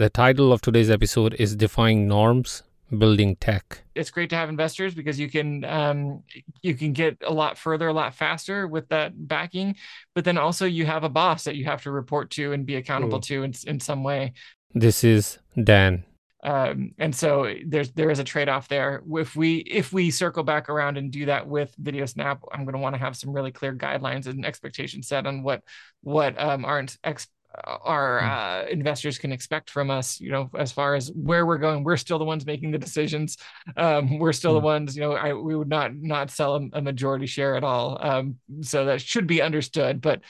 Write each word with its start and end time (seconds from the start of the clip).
The 0.00 0.08
title 0.08 0.50
of 0.50 0.62
today's 0.62 0.88
episode 0.88 1.34
is 1.34 1.54
Defying 1.54 2.08
Norms 2.08 2.62
Building 2.88 3.36
Tech. 3.36 3.82
It's 3.94 4.10
great 4.10 4.30
to 4.30 4.36
have 4.36 4.48
investors 4.48 4.94
because 4.94 5.20
you 5.20 5.28
can 5.28 5.62
um, 5.66 6.22
you 6.62 6.74
can 6.74 6.94
get 6.94 7.18
a 7.22 7.30
lot 7.30 7.58
further, 7.58 7.88
a 7.88 7.92
lot 7.92 8.14
faster 8.14 8.66
with 8.66 8.88
that 8.88 9.28
backing. 9.28 9.76
But 10.14 10.24
then 10.24 10.38
also 10.38 10.64
you 10.64 10.86
have 10.86 11.04
a 11.04 11.10
boss 11.10 11.44
that 11.44 11.56
you 11.56 11.66
have 11.66 11.82
to 11.82 11.90
report 11.90 12.30
to 12.30 12.54
and 12.54 12.64
be 12.64 12.76
accountable 12.76 13.18
Ooh. 13.18 13.28
to 13.28 13.42
in, 13.42 13.52
in 13.66 13.78
some 13.78 14.02
way. 14.02 14.32
This 14.72 15.04
is 15.04 15.38
Dan. 15.62 16.04
Um, 16.42 16.92
and 16.96 17.14
so 17.14 17.52
there's 17.66 17.92
there 17.92 18.10
is 18.10 18.20
a 18.20 18.24
trade-off 18.24 18.68
there. 18.68 19.02
If 19.06 19.36
we 19.36 19.58
if 19.58 19.92
we 19.92 20.10
circle 20.10 20.44
back 20.44 20.70
around 20.70 20.96
and 20.96 21.10
do 21.10 21.26
that 21.26 21.46
with 21.46 21.74
Video 21.78 22.06
Snap, 22.06 22.40
I'm 22.50 22.64
going 22.64 22.72
to 22.72 22.80
want 22.80 22.94
to 22.94 23.00
have 23.00 23.16
some 23.16 23.34
really 23.34 23.52
clear 23.52 23.74
guidelines 23.74 24.26
and 24.26 24.46
expectations 24.46 25.08
set 25.08 25.26
on 25.26 25.42
what 25.42 25.62
what 26.00 26.40
um, 26.40 26.64
our 26.64 26.86
ex, 27.04 27.28
our 27.64 28.20
hmm. 28.20 28.26
uh, 28.26 28.70
investors 28.70 29.18
can 29.18 29.32
expect 29.32 29.70
from 29.70 29.90
us 29.90 30.20
you 30.20 30.30
know 30.30 30.50
as 30.58 30.72
far 30.72 30.94
as 30.94 31.10
where 31.14 31.46
we're 31.46 31.58
going 31.58 31.82
we're 31.84 31.96
still 31.96 32.18
the 32.18 32.24
ones 32.24 32.46
making 32.46 32.70
the 32.70 32.78
decisions 32.78 33.36
um, 33.76 34.18
we're 34.18 34.32
still 34.32 34.54
the 34.54 34.60
hmm. 34.60 34.66
ones 34.66 34.96
you 34.96 35.02
know 35.02 35.12
I, 35.12 35.32
we 35.32 35.56
would 35.56 35.68
not 35.68 35.94
not 35.94 36.30
sell 36.30 36.56
a, 36.56 36.68
a 36.74 36.82
majority 36.82 37.26
share 37.26 37.56
at 37.56 37.64
all 37.64 37.98
um, 38.00 38.36
so 38.62 38.84
that 38.84 39.00
should 39.00 39.26
be 39.26 39.42
understood 39.42 40.00
but 40.00 40.20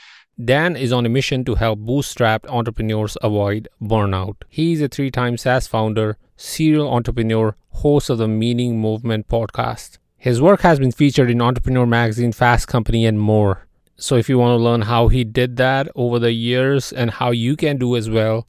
Dan 0.43 0.75
is 0.75 0.91
on 0.91 1.05
a 1.05 1.11
mission 1.11 1.45
to 1.45 1.57
help 1.57 1.81
bootstrapped 1.81 2.49
entrepreneurs 2.49 3.19
avoid 3.21 3.69
burnout. 3.83 4.37
He's 4.49 4.81
a 4.81 4.89
three 4.89 5.11
time 5.11 5.37
SaaS 5.37 5.67
founder, 5.67 6.17
serial 6.35 6.91
entrepreneur, 6.91 7.57
host 7.73 8.09
of 8.09 8.17
the 8.17 8.29
Meaning 8.29 8.81
Movement 8.81 9.29
podcast. 9.29 9.99
His 10.17 10.41
work 10.41 10.63
has 10.63 10.79
been 10.79 10.93
featured 10.93 11.31
in 11.31 11.43
Entrepreneur 11.43 11.85
Magazine, 11.85 12.33
Fast 12.33 12.69
Company, 12.69 13.05
and 13.05 13.21
more. 13.21 13.67
So 14.01 14.17
if 14.17 14.29
you 14.31 14.39
want 14.39 14.59
to 14.59 14.65
learn 14.65 14.81
how 14.83 15.09
he 15.09 15.25
did 15.25 15.57
that 15.59 15.89
over 15.95 16.19
the 16.19 16.33
years 16.33 16.91
and 16.91 17.11
how 17.11 17.33
you 17.33 17.55
can 17.55 17.77
do 17.77 17.97
as 17.97 18.09
well, 18.09 18.47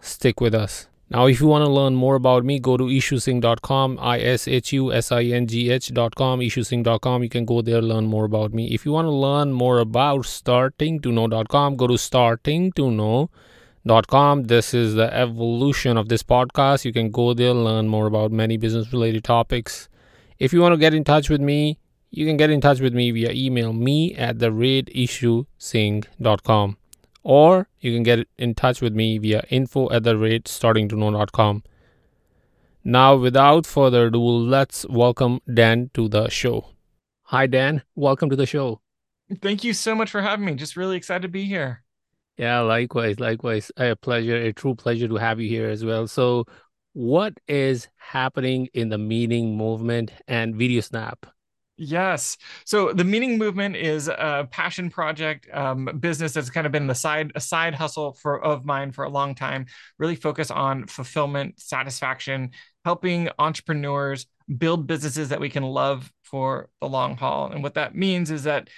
stick 0.00 0.40
with 0.40 0.54
us. 0.54 0.86
Now, 1.10 1.26
if 1.26 1.40
you 1.40 1.48
want 1.48 1.64
to 1.64 1.70
learn 1.70 1.96
more 1.96 2.14
about 2.14 2.44
me, 2.44 2.60
go 2.60 2.76
to 2.76 2.84
ishusingh.com, 2.84 3.98
I 4.00 4.20
S 4.20 4.46
H 4.46 4.72
U 4.74 4.92
S 4.92 5.10
I 5.10 5.24
N 5.24 5.48
G 5.48 5.68
H.com, 5.70 6.38
ishusingh.com. 6.38 7.24
You 7.24 7.28
can 7.28 7.44
go 7.44 7.60
there, 7.60 7.82
learn 7.82 8.06
more 8.06 8.24
about 8.24 8.54
me. 8.54 8.66
If 8.66 8.86
you 8.86 8.92
want 8.92 9.06
to 9.06 9.10
learn 9.10 9.52
more 9.52 9.80
about 9.80 10.20
startingtoknow.com, 10.20 11.76
go 11.76 11.88
to 11.88 11.94
startingtoknow.com. 11.94 14.44
This 14.44 14.74
is 14.74 14.94
the 14.94 15.12
evolution 15.12 15.96
of 15.96 16.08
this 16.08 16.22
podcast. 16.22 16.84
You 16.84 16.92
can 16.92 17.10
go 17.10 17.34
there, 17.34 17.52
learn 17.52 17.88
more 17.88 18.06
about 18.06 18.30
many 18.30 18.56
business 18.56 18.92
related 18.92 19.24
topics. 19.24 19.88
If 20.38 20.52
you 20.52 20.60
want 20.60 20.74
to 20.74 20.78
get 20.78 20.94
in 20.94 21.02
touch 21.02 21.28
with 21.28 21.40
me, 21.40 21.80
you 22.10 22.26
can 22.26 22.36
get 22.36 22.50
in 22.50 22.60
touch 22.60 22.80
with 22.80 22.94
me 22.94 23.10
via 23.10 23.32
email 23.32 23.72
me 23.72 24.14
at 24.14 24.38
the 24.38 24.50
rateishusingh.com 24.50 26.76
or 27.22 27.68
you 27.80 27.92
can 27.92 28.02
get 28.02 28.26
in 28.38 28.54
touch 28.54 28.80
with 28.80 28.94
me 28.94 29.18
via 29.18 29.42
info 29.50 29.90
at 29.90 30.02
the 30.02 30.16
rate 30.16 30.48
starting 30.48 30.88
to 30.88 30.96
know.com. 30.96 31.62
Now, 32.84 33.16
without 33.16 33.66
further 33.66 34.06
ado, 34.06 34.20
let's 34.20 34.86
welcome 34.88 35.40
Dan 35.52 35.90
to 35.92 36.08
the 36.08 36.28
show. 36.28 36.70
Hi, 37.24 37.46
Dan. 37.46 37.82
Welcome 37.94 38.30
to 38.30 38.36
the 38.36 38.46
show. 38.46 38.80
Thank 39.42 39.62
you 39.62 39.74
so 39.74 39.94
much 39.94 40.10
for 40.10 40.22
having 40.22 40.46
me. 40.46 40.54
Just 40.54 40.76
really 40.76 40.96
excited 40.96 41.22
to 41.22 41.28
be 41.28 41.44
here. 41.44 41.82
Yeah, 42.38 42.60
likewise, 42.60 43.20
likewise. 43.20 43.70
A 43.76 43.94
pleasure, 43.94 44.36
a 44.36 44.54
true 44.54 44.74
pleasure 44.74 45.08
to 45.08 45.16
have 45.16 45.38
you 45.38 45.48
here 45.48 45.68
as 45.68 45.84
well. 45.84 46.06
So, 46.06 46.46
what 46.94 47.38
is 47.46 47.88
happening 47.96 48.68
in 48.72 48.88
the 48.88 48.96
meaning 48.96 49.56
movement 49.56 50.12
and 50.26 50.56
Video 50.56 50.80
Snap? 50.80 51.26
Yes. 51.80 52.36
So 52.64 52.92
the 52.92 53.04
Meaning 53.04 53.38
Movement 53.38 53.76
is 53.76 54.08
a 54.08 54.48
passion 54.50 54.90
project 54.90 55.48
um, 55.52 55.88
business 56.00 56.32
that's 56.32 56.50
kind 56.50 56.66
of 56.66 56.72
been 56.72 56.88
the 56.88 56.94
side 56.94 57.30
a 57.36 57.40
side 57.40 57.72
hustle 57.72 58.14
for 58.14 58.42
of 58.42 58.64
mine 58.64 58.90
for 58.90 59.04
a 59.04 59.08
long 59.08 59.36
time. 59.36 59.66
Really 59.96 60.16
focus 60.16 60.50
on 60.50 60.88
fulfillment, 60.88 61.60
satisfaction, 61.60 62.50
helping 62.84 63.28
entrepreneurs 63.38 64.26
build 64.58 64.88
businesses 64.88 65.28
that 65.28 65.38
we 65.38 65.50
can 65.50 65.62
love 65.62 66.12
for 66.24 66.68
the 66.80 66.88
long 66.88 67.16
haul. 67.16 67.52
And 67.52 67.62
what 67.62 67.74
that 67.74 67.94
means 67.94 68.32
is 68.32 68.42
that 68.42 68.68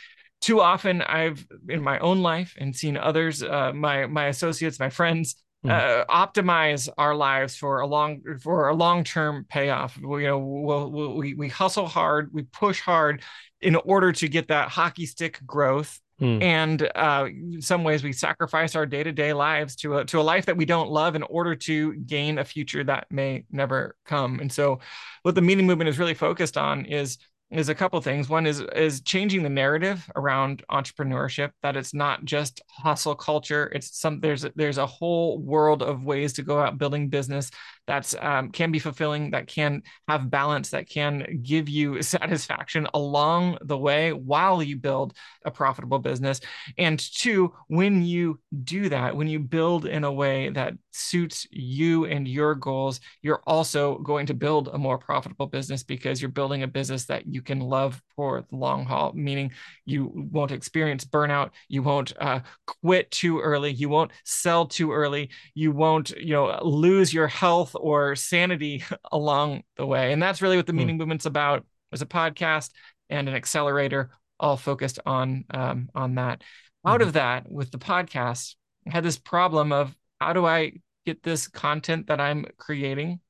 too 0.42 0.60
often 0.60 1.00
I've 1.00 1.46
in 1.70 1.80
my 1.82 1.98
own 2.00 2.20
life 2.20 2.54
and 2.58 2.76
seen 2.76 2.98
others, 2.98 3.42
uh, 3.42 3.72
my 3.74 4.06
my 4.08 4.26
associates, 4.26 4.78
my 4.78 4.90
friends. 4.90 5.36
Uh, 5.68 6.04
optimize 6.08 6.88
our 6.96 7.14
lives 7.14 7.56
for 7.56 7.80
a 7.80 7.86
long 7.86 8.22
for 8.40 8.68
a 8.68 8.74
long 8.74 9.04
term 9.04 9.44
payoff. 9.48 9.98
We, 9.98 10.22
you 10.22 10.28
know, 10.28 10.38
we'll, 10.38 10.90
we'll, 10.90 11.14
we 11.16 11.34
we 11.34 11.48
hustle 11.48 11.86
hard, 11.86 12.30
we 12.32 12.44
push 12.44 12.80
hard 12.80 13.22
in 13.60 13.76
order 13.76 14.12
to 14.12 14.28
get 14.28 14.48
that 14.48 14.68
hockey 14.68 15.06
stick 15.06 15.40
growth. 15.44 16.00
Mm. 16.20 16.42
And 16.42 16.90
uh, 16.94 17.26
in 17.28 17.62
some 17.62 17.82
ways, 17.82 18.02
we 18.02 18.12
sacrifice 18.12 18.74
our 18.74 18.84
day 18.84 19.02
to 19.02 19.12
day 19.12 19.32
lives 19.32 19.76
to 19.76 19.98
a 19.98 20.04
to 20.06 20.20
a 20.20 20.22
life 20.22 20.46
that 20.46 20.56
we 20.56 20.66
don't 20.66 20.90
love 20.90 21.14
in 21.14 21.22
order 21.24 21.54
to 21.56 21.94
gain 21.94 22.38
a 22.38 22.44
future 22.44 22.84
that 22.84 23.06
may 23.10 23.44
never 23.50 23.96
come. 24.04 24.40
And 24.40 24.52
so, 24.52 24.80
what 25.22 25.34
the 25.34 25.42
meaning 25.42 25.66
movement 25.66 25.88
is 25.88 25.98
really 25.98 26.14
focused 26.14 26.58
on 26.58 26.84
is 26.84 27.18
is 27.50 27.68
a 27.68 27.74
couple 27.74 28.00
things. 28.00 28.28
One 28.28 28.46
is 28.46 28.60
is 28.60 29.00
changing 29.00 29.42
the 29.42 29.48
narrative 29.48 30.08
around 30.14 30.62
entrepreneurship 30.70 31.50
that 31.62 31.76
it's 31.76 31.92
not 31.92 32.24
just 32.24 32.62
hustle 32.68 33.14
culture. 33.14 33.70
It's 33.74 33.98
some 33.98 34.20
there's 34.20 34.46
there's 34.54 34.78
a 34.78 34.86
whole 34.86 35.38
world 35.38 35.82
of 35.82 36.04
ways 36.04 36.32
to 36.34 36.42
go 36.42 36.60
out 36.60 36.78
building 36.78 37.08
business 37.08 37.50
that's 37.90 38.14
um, 38.20 38.52
can 38.52 38.70
be 38.70 38.78
fulfilling, 38.78 39.32
that 39.32 39.48
can 39.48 39.82
have 40.06 40.30
balance, 40.30 40.70
that 40.70 40.88
can 40.88 41.40
give 41.42 41.68
you 41.68 42.02
satisfaction 42.16 42.86
along 42.94 43.58
the 43.62 43.76
way 43.76 44.12
while 44.12 44.62
you 44.62 44.76
build 44.76 45.12
a 45.44 45.50
profitable 45.50 45.98
business. 45.98 46.40
And 46.78 47.00
two, 47.00 47.52
when 47.66 48.04
you 48.04 48.38
do 48.62 48.90
that, 48.90 49.16
when 49.16 49.26
you 49.26 49.40
build 49.40 49.86
in 49.86 50.04
a 50.04 50.12
way 50.12 50.50
that 50.50 50.74
suits 50.92 51.46
you 51.50 52.04
and 52.04 52.26
your 52.26 52.54
goals, 52.54 53.00
you're 53.22 53.42
also 53.46 53.98
going 53.98 54.26
to 54.26 54.34
build 54.34 54.68
a 54.68 54.78
more 54.78 54.98
profitable 54.98 55.46
business 55.46 55.82
because 55.82 56.20
you're 56.20 56.30
building 56.30 56.62
a 56.62 56.68
business 56.68 57.06
that 57.06 57.26
you 57.26 57.42
can 57.42 57.60
love 57.60 58.02
for 58.16 58.44
the 58.48 58.56
long 58.56 58.84
haul, 58.84 59.12
meaning 59.14 59.52
you 59.84 60.10
won't 60.30 60.52
experience 60.52 61.04
burnout, 61.04 61.50
you 61.68 61.82
won't 61.82 62.12
uh, 62.20 62.40
quit 62.66 63.10
too 63.10 63.40
early, 63.40 63.72
you 63.72 63.88
won't 63.88 64.12
sell 64.24 64.66
too 64.66 64.92
early, 64.92 65.30
you 65.54 65.72
won't, 65.72 66.10
you 66.10 66.32
know, 66.32 66.58
lose 66.62 67.12
your 67.12 67.28
health 67.28 67.74
or 67.78 68.16
sanity 68.16 68.84
along 69.12 69.62
the 69.76 69.86
way. 69.86 70.12
And 70.12 70.22
that's 70.22 70.42
really 70.42 70.56
what 70.56 70.66
the 70.66 70.72
hmm. 70.72 70.78
Meaning 70.78 70.98
Movement's 70.98 71.26
about. 71.26 71.64
As 71.92 72.02
a 72.02 72.06
podcast 72.06 72.70
and 73.08 73.28
an 73.28 73.34
accelerator, 73.34 74.10
all 74.38 74.56
focused 74.56 74.98
on 75.04 75.44
um, 75.50 75.90
on 75.94 76.14
that. 76.16 76.42
Out 76.86 77.00
mm-hmm. 77.00 77.08
of 77.08 77.12
that, 77.14 77.50
with 77.50 77.70
the 77.70 77.78
podcast, 77.78 78.54
I 78.86 78.92
had 78.92 79.04
this 79.04 79.18
problem 79.18 79.72
of 79.72 79.94
how 80.20 80.32
do 80.32 80.46
I 80.46 80.72
get 81.06 81.22
this 81.22 81.48
content 81.48 82.08
that 82.08 82.20
I'm 82.20 82.44
creating 82.58 83.20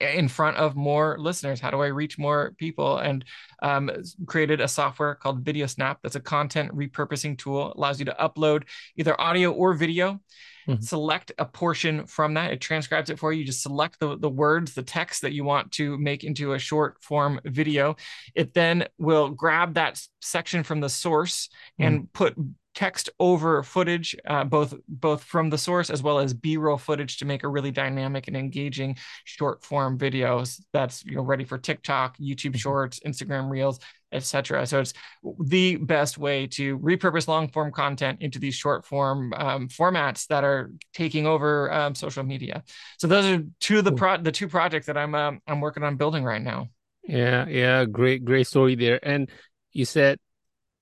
in 0.00 0.28
front 0.28 0.56
of 0.56 0.76
more 0.76 1.16
listeners? 1.18 1.60
How 1.60 1.70
do 1.70 1.80
I 1.80 1.86
reach 1.86 2.18
more 2.18 2.54
people? 2.58 2.98
And 2.98 3.24
um, 3.62 3.90
created 4.26 4.60
a 4.60 4.68
software 4.68 5.14
called 5.14 5.44
Video 5.44 5.66
Snap 5.66 5.98
that's 6.02 6.16
a 6.16 6.20
content 6.20 6.72
repurposing 6.74 7.38
tool. 7.38 7.70
It 7.70 7.76
allows 7.76 7.98
you 7.98 8.04
to 8.06 8.16
upload 8.18 8.64
either 8.96 9.20
audio 9.20 9.52
or 9.52 9.74
video 9.74 10.20
mm-hmm. 10.68 10.82
select 10.82 11.32
a 11.38 11.44
portion 11.44 12.06
from 12.06 12.34
that. 12.34 12.52
It 12.52 12.60
transcribes 12.60 13.10
it 13.10 13.18
for 13.18 13.32
you. 13.32 13.40
You 13.40 13.46
just 13.46 13.62
select 13.62 13.98
the, 13.98 14.18
the 14.18 14.28
words, 14.28 14.74
the 14.74 14.82
text 14.82 15.22
that 15.22 15.32
you 15.32 15.44
want 15.44 15.72
to 15.72 15.96
make 15.98 16.24
into 16.24 16.52
a 16.52 16.58
short 16.58 17.02
form 17.02 17.40
video. 17.44 17.96
It 18.34 18.54
then 18.54 18.86
will 18.98 19.30
grab 19.30 19.74
that 19.74 20.00
section 20.20 20.62
from 20.62 20.80
the 20.80 20.88
source 20.88 21.48
mm-hmm. 21.48 21.86
and 21.86 22.12
put 22.12 22.36
text 22.78 23.10
over 23.18 23.64
footage, 23.64 24.14
uh, 24.24 24.44
both 24.44 24.72
both 24.86 25.24
from 25.24 25.50
the 25.50 25.58
source 25.58 25.90
as 25.90 26.00
well 26.00 26.20
as 26.20 26.32
B-roll 26.32 26.78
footage 26.78 27.16
to 27.16 27.24
make 27.24 27.42
a 27.42 27.48
really 27.48 27.72
dynamic 27.72 28.28
and 28.28 28.36
engaging 28.36 28.96
short 29.24 29.64
form 29.64 29.98
videos 29.98 30.62
that's 30.72 31.04
you 31.04 31.16
know 31.16 31.22
ready 31.22 31.42
for 31.42 31.58
TikTok, 31.58 32.16
YouTube 32.18 32.50
mm-hmm. 32.50 32.58
Shorts, 32.58 33.00
Instagram 33.00 33.50
Reels, 33.50 33.80
etc. 34.12 34.64
So 34.64 34.78
it's 34.78 34.94
the 35.40 35.74
best 35.74 36.18
way 36.18 36.46
to 36.46 36.78
repurpose 36.78 37.26
long 37.26 37.48
form 37.48 37.72
content 37.72 38.22
into 38.22 38.38
these 38.38 38.54
short 38.54 38.86
form 38.86 39.32
um, 39.36 39.66
formats 39.66 40.28
that 40.28 40.44
are 40.44 40.70
taking 40.94 41.26
over 41.26 41.72
um, 41.72 41.96
social 41.96 42.22
media. 42.22 42.62
So 42.98 43.08
those 43.08 43.26
are 43.26 43.42
two 43.58 43.78
of 43.80 43.86
the 43.86 43.92
pro- 43.92 44.22
the 44.22 44.30
two 44.30 44.46
projects 44.46 44.86
that 44.86 44.96
I'm 44.96 45.16
um, 45.16 45.40
I'm 45.48 45.60
working 45.60 45.82
on 45.82 45.96
building 45.96 46.22
right 46.22 46.42
now. 46.42 46.68
Yeah, 47.02 47.44
yeah, 47.48 47.84
great, 47.86 48.24
great 48.24 48.46
story 48.46 48.76
there. 48.76 49.00
And 49.02 49.28
you 49.72 49.84
said 49.84 50.20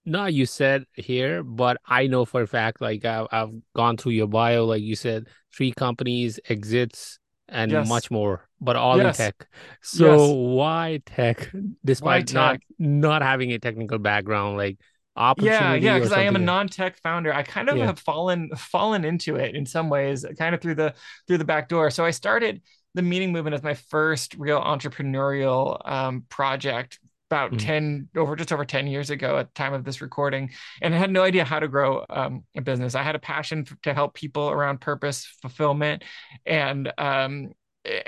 not 0.06 0.32
you 0.32 0.46
said 0.46 0.84
here, 0.94 1.42
but 1.42 1.78
I 1.84 2.06
know 2.06 2.24
for 2.24 2.42
a 2.42 2.46
fact, 2.46 2.80
like 2.80 3.04
I've, 3.04 3.26
I've 3.30 3.50
gone 3.74 3.96
through 3.96 4.12
your 4.12 4.28
bio, 4.28 4.64
like 4.64 4.82
you 4.82 4.96
said, 4.96 5.26
three 5.54 5.72
companies, 5.72 6.40
exits, 6.48 7.18
and 7.48 7.70
yes. 7.70 7.88
much 7.88 8.10
more, 8.10 8.48
but 8.60 8.76
all 8.76 8.96
yes. 8.96 9.18
in 9.18 9.26
tech. 9.26 9.48
So 9.82 10.26
yes. 10.26 10.34
why 10.34 11.00
tech, 11.04 11.50
despite 11.84 12.06
why 12.06 12.22
tech? 12.22 12.34
not 12.34 12.60
not 12.78 13.22
having 13.22 13.52
a 13.52 13.58
technical 13.58 13.98
background, 13.98 14.56
like 14.56 14.78
yeah 15.38 15.74
yeah 15.74 15.94
because 15.94 16.12
i 16.12 16.22
am 16.22 16.36
a 16.36 16.38
non-tech 16.38 16.98
founder 16.98 17.32
i 17.32 17.42
kind 17.42 17.70
of 17.70 17.76
yeah. 17.78 17.86
have 17.86 17.98
fallen 17.98 18.50
fallen 18.54 19.02
into 19.04 19.36
it 19.36 19.54
in 19.54 19.64
some 19.64 19.88
ways 19.88 20.26
kind 20.38 20.54
of 20.54 20.60
through 20.60 20.74
the 20.74 20.92
through 21.26 21.38
the 21.38 21.44
back 21.44 21.68
door 21.68 21.90
so 21.90 22.04
i 22.04 22.10
started 22.10 22.60
the 22.94 23.02
meaning 23.02 23.32
movement 23.32 23.54
as 23.54 23.62
my 23.62 23.74
first 23.74 24.34
real 24.38 24.60
entrepreneurial 24.60 25.80
um, 25.90 26.24
project 26.28 26.98
about 27.30 27.50
mm-hmm. 27.50 27.66
10 27.66 28.08
over 28.16 28.36
just 28.36 28.52
over 28.52 28.64
10 28.64 28.86
years 28.86 29.10
ago 29.10 29.38
at 29.38 29.48
the 29.48 29.54
time 29.54 29.72
of 29.72 29.84
this 29.84 30.00
recording 30.00 30.50
and 30.80 30.94
i 30.94 30.98
had 30.98 31.10
no 31.10 31.22
idea 31.22 31.44
how 31.44 31.58
to 31.58 31.68
grow 31.68 32.04
um, 32.10 32.44
a 32.56 32.60
business 32.60 32.94
i 32.94 33.02
had 33.02 33.16
a 33.16 33.18
passion 33.20 33.66
to 33.82 33.92
help 33.92 34.14
people 34.14 34.50
around 34.50 34.80
purpose 34.80 35.26
fulfillment 35.42 36.04
and 36.44 36.92
um, 36.98 37.52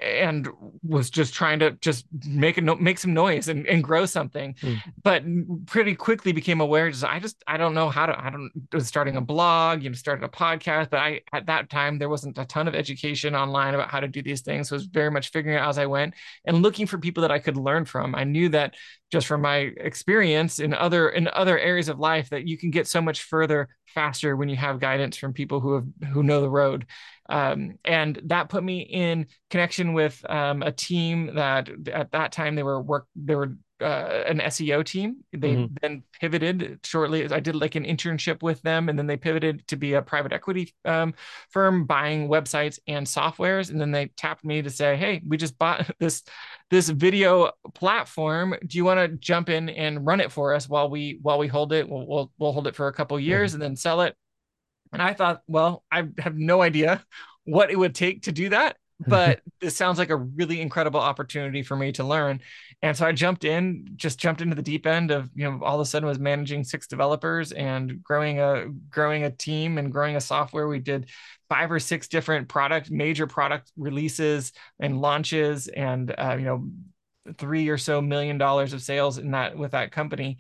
and 0.03 0.49
was 0.83 1.11
just 1.11 1.35
trying 1.35 1.59
to 1.59 1.73
just 1.73 2.07
make 2.27 2.59
a 2.59 2.61
no- 2.61 2.77
make 2.77 2.99
some 2.99 3.15
noise 3.15 3.49
and, 3.49 3.67
and 3.67 3.85
grow 3.85 4.07
something. 4.07 4.55
Mm. 4.63 4.79
but 5.03 5.23
pretty 5.67 5.95
quickly 5.95 6.33
became 6.33 6.61
aware 6.61 6.91
just 6.91 7.05
i 7.05 7.19
just 7.19 7.43
i 7.47 7.57
don't 7.57 7.75
know 7.75 7.89
how 7.89 8.07
to 8.07 8.19
i 8.19 8.31
don't 8.31 8.51
was 8.73 8.87
starting 8.87 9.17
a 9.17 9.21
blog 9.21 9.83
you 9.83 9.91
know 9.91 9.95
started 9.95 10.25
a 10.25 10.29
podcast 10.29 10.91
but 10.91 10.99
i 11.01 11.21
at 11.33 11.47
that 11.47 11.71
time 11.71 11.99
there 11.99 12.09
wasn't 12.09 12.37
a 12.39 12.45
ton 12.47 12.67
of 12.67 12.75
education 12.75 13.35
online 13.35 13.75
about 13.75 13.91
how 13.91 14.01
to 14.01 14.09
do 14.09 14.23
these 14.23 14.41
things. 14.41 14.69
So 14.69 14.75
it 14.75 14.79
was 14.79 14.87
very 14.87 15.11
much 15.11 15.31
figuring 15.31 15.59
out 15.59 15.69
as 15.69 15.79
i 15.79 15.87
went 15.87 16.15
and 16.45 16.63
looking 16.63 16.87
for 16.87 16.99
people 16.99 17.23
that 17.23 17.31
i 17.31 17.39
could 17.39 17.57
learn 17.57 17.85
from. 17.85 18.15
I 18.15 18.25
knew 18.25 18.49
that 18.51 18.75
just 19.11 19.27
from 19.27 19.43
my 19.43 19.73
experience 19.77 20.59
in 20.59 20.75
other 20.75 21.09
in 21.09 21.29
other 21.29 21.59
areas 21.59 21.89
of 21.89 21.99
life 21.99 22.31
that 22.31 22.47
you 22.47 22.59
can 22.59 22.71
get 22.71 22.87
so 22.87 23.01
much 23.01 23.23
further 23.23 23.69
faster 23.94 24.37
when 24.37 24.49
you 24.49 24.56
have 24.56 24.81
guidance 24.81 25.17
from 25.17 25.32
people 25.32 25.61
who 25.61 25.75
have 25.75 25.87
who 26.12 26.23
know 26.23 26.40
the 26.40 26.50
road. 26.50 26.87
Um, 27.29 27.79
and 27.85 28.20
that 28.26 28.49
put 28.49 28.64
me 28.64 28.81
in 28.81 29.26
connection 29.50 29.93
with 29.93 30.25
um, 30.31 30.62
a 30.62 30.73
team 30.73 31.35
that 31.35 31.69
at 31.93 32.12
that 32.12 32.32
time 32.32 32.55
they 32.55 32.62
were 32.62 32.81
work 32.81 33.06
they 33.17 33.35
were 33.35 33.56
uh, 33.81 34.25
an 34.27 34.39
SEO 34.39 34.85
team. 34.85 35.25
They 35.33 35.55
mm-hmm. 35.55 35.75
then 35.81 36.03
pivoted 36.21 36.81
shortly. 36.85 37.31
I 37.31 37.41
did 37.41 37.55
like 37.55 37.75
an 37.75 37.85
internship 37.85 38.43
with 38.43 38.61
them, 38.63 38.89
and 38.89 38.99
then 38.99 39.07
they 39.07 39.17
pivoted 39.17 39.67
to 39.69 39.77
be 39.77 39.95
a 39.95 40.03
private 40.03 40.33
equity 40.33 40.75
um, 40.85 41.15
firm 41.51 41.85
buying 41.85 42.29
websites 42.29 42.79
and 42.87 43.07
softwares. 43.07 43.71
And 43.71 43.81
then 43.81 43.91
they 43.91 44.07
tapped 44.17 44.45
me 44.45 44.63
to 44.63 44.71
say, 44.71 44.97
"Hey, 44.97 45.23
we 45.27 45.37
just 45.37 45.59
bought 45.59 45.91
this 45.99 46.23
this 46.71 46.89
video 46.89 47.53
platform. 47.75 48.55
Do 48.67 48.79
you 48.79 48.85
want 48.85 48.99
to 48.99 49.17
jump 49.17 49.49
in 49.49 49.69
and 49.69 50.07
run 50.07 50.21
it 50.21 50.33
for 50.33 50.55
us 50.55 50.69
while 50.69 50.91
we 50.91 51.19
while 51.23 51.39
we 51.39 51.47
hold 51.47 51.73
it? 51.73 51.89
We'll 51.89 52.07
we'll, 52.07 52.33
we'll 52.39 52.53
hold 52.53 52.67
it 52.67 52.77
for 52.77 52.89
a 52.89 52.93
couple 52.93 53.19
years 53.21 53.51
mm-hmm. 53.51 53.63
and 53.63 53.71
then 53.71 53.77
sell 53.77 54.01
it." 54.03 54.17
And 54.93 55.03
I 55.03 55.13
thought, 55.13 55.43
well, 55.47 55.85
I 55.93 56.09
have 56.19 56.37
no 56.37 56.63
idea 56.63 57.05
what 57.45 57.71
it 57.71 57.79
would 57.79 57.95
take 57.95 58.23
to 58.23 58.33
do 58.33 58.49
that 58.51 58.77
but 59.06 59.41
this 59.61 59.77
sounds 59.77 59.99
like 59.99 60.11
a 60.11 60.17
really 60.17 60.61
incredible 60.61 61.00
opportunity 61.00 61.62
for 61.62 61.77
me 61.77 61.93
to 61.93 62.05
learn. 62.05 62.41
And 62.83 62.97
so 62.97 63.06
i 63.06 63.12
jumped 63.12 63.45
in 63.45 63.91
just 63.97 64.19
jumped 64.19 64.41
into 64.41 64.56
the 64.56 64.62
deep 64.62 64.87
end 64.87 65.11
of 65.11 65.31
you 65.35 65.45
know 65.45 65.61
all 65.62 65.77
of 65.77 65.81
a 65.81 65.85
sudden 65.85 66.09
was 66.09 66.19
managing 66.19 66.65
six 66.65 66.87
developers 66.87 67.53
and 67.53 68.03
growing 68.03 68.41
a 68.41 68.67
growing 68.91 69.25
a 69.25 69.31
team 69.31 69.79
and 69.79 69.93
growing 69.93 70.17
a 70.17 70.21
software. 70.21 70.67
We 70.67 70.81
did 70.81 71.09
five 71.49 71.71
or 71.71 71.79
six 71.79 72.09
different 72.09 72.49
product 72.49 72.91
major 72.91 73.27
product 73.27 73.71
releases 73.77 74.53
and 74.81 75.01
launches 75.01 75.69
and 75.69 76.12
uh, 76.19 76.37
you 76.39 76.44
know 76.44 76.69
three 77.37 77.69
or 77.69 77.79
so 77.79 78.01
million 78.01 78.39
dollars 78.39 78.73
of 78.73 78.83
sales 78.83 79.19
in 79.19 79.31
that 79.31 79.56
with 79.56 79.73
that 79.73 79.93
company. 79.93 80.39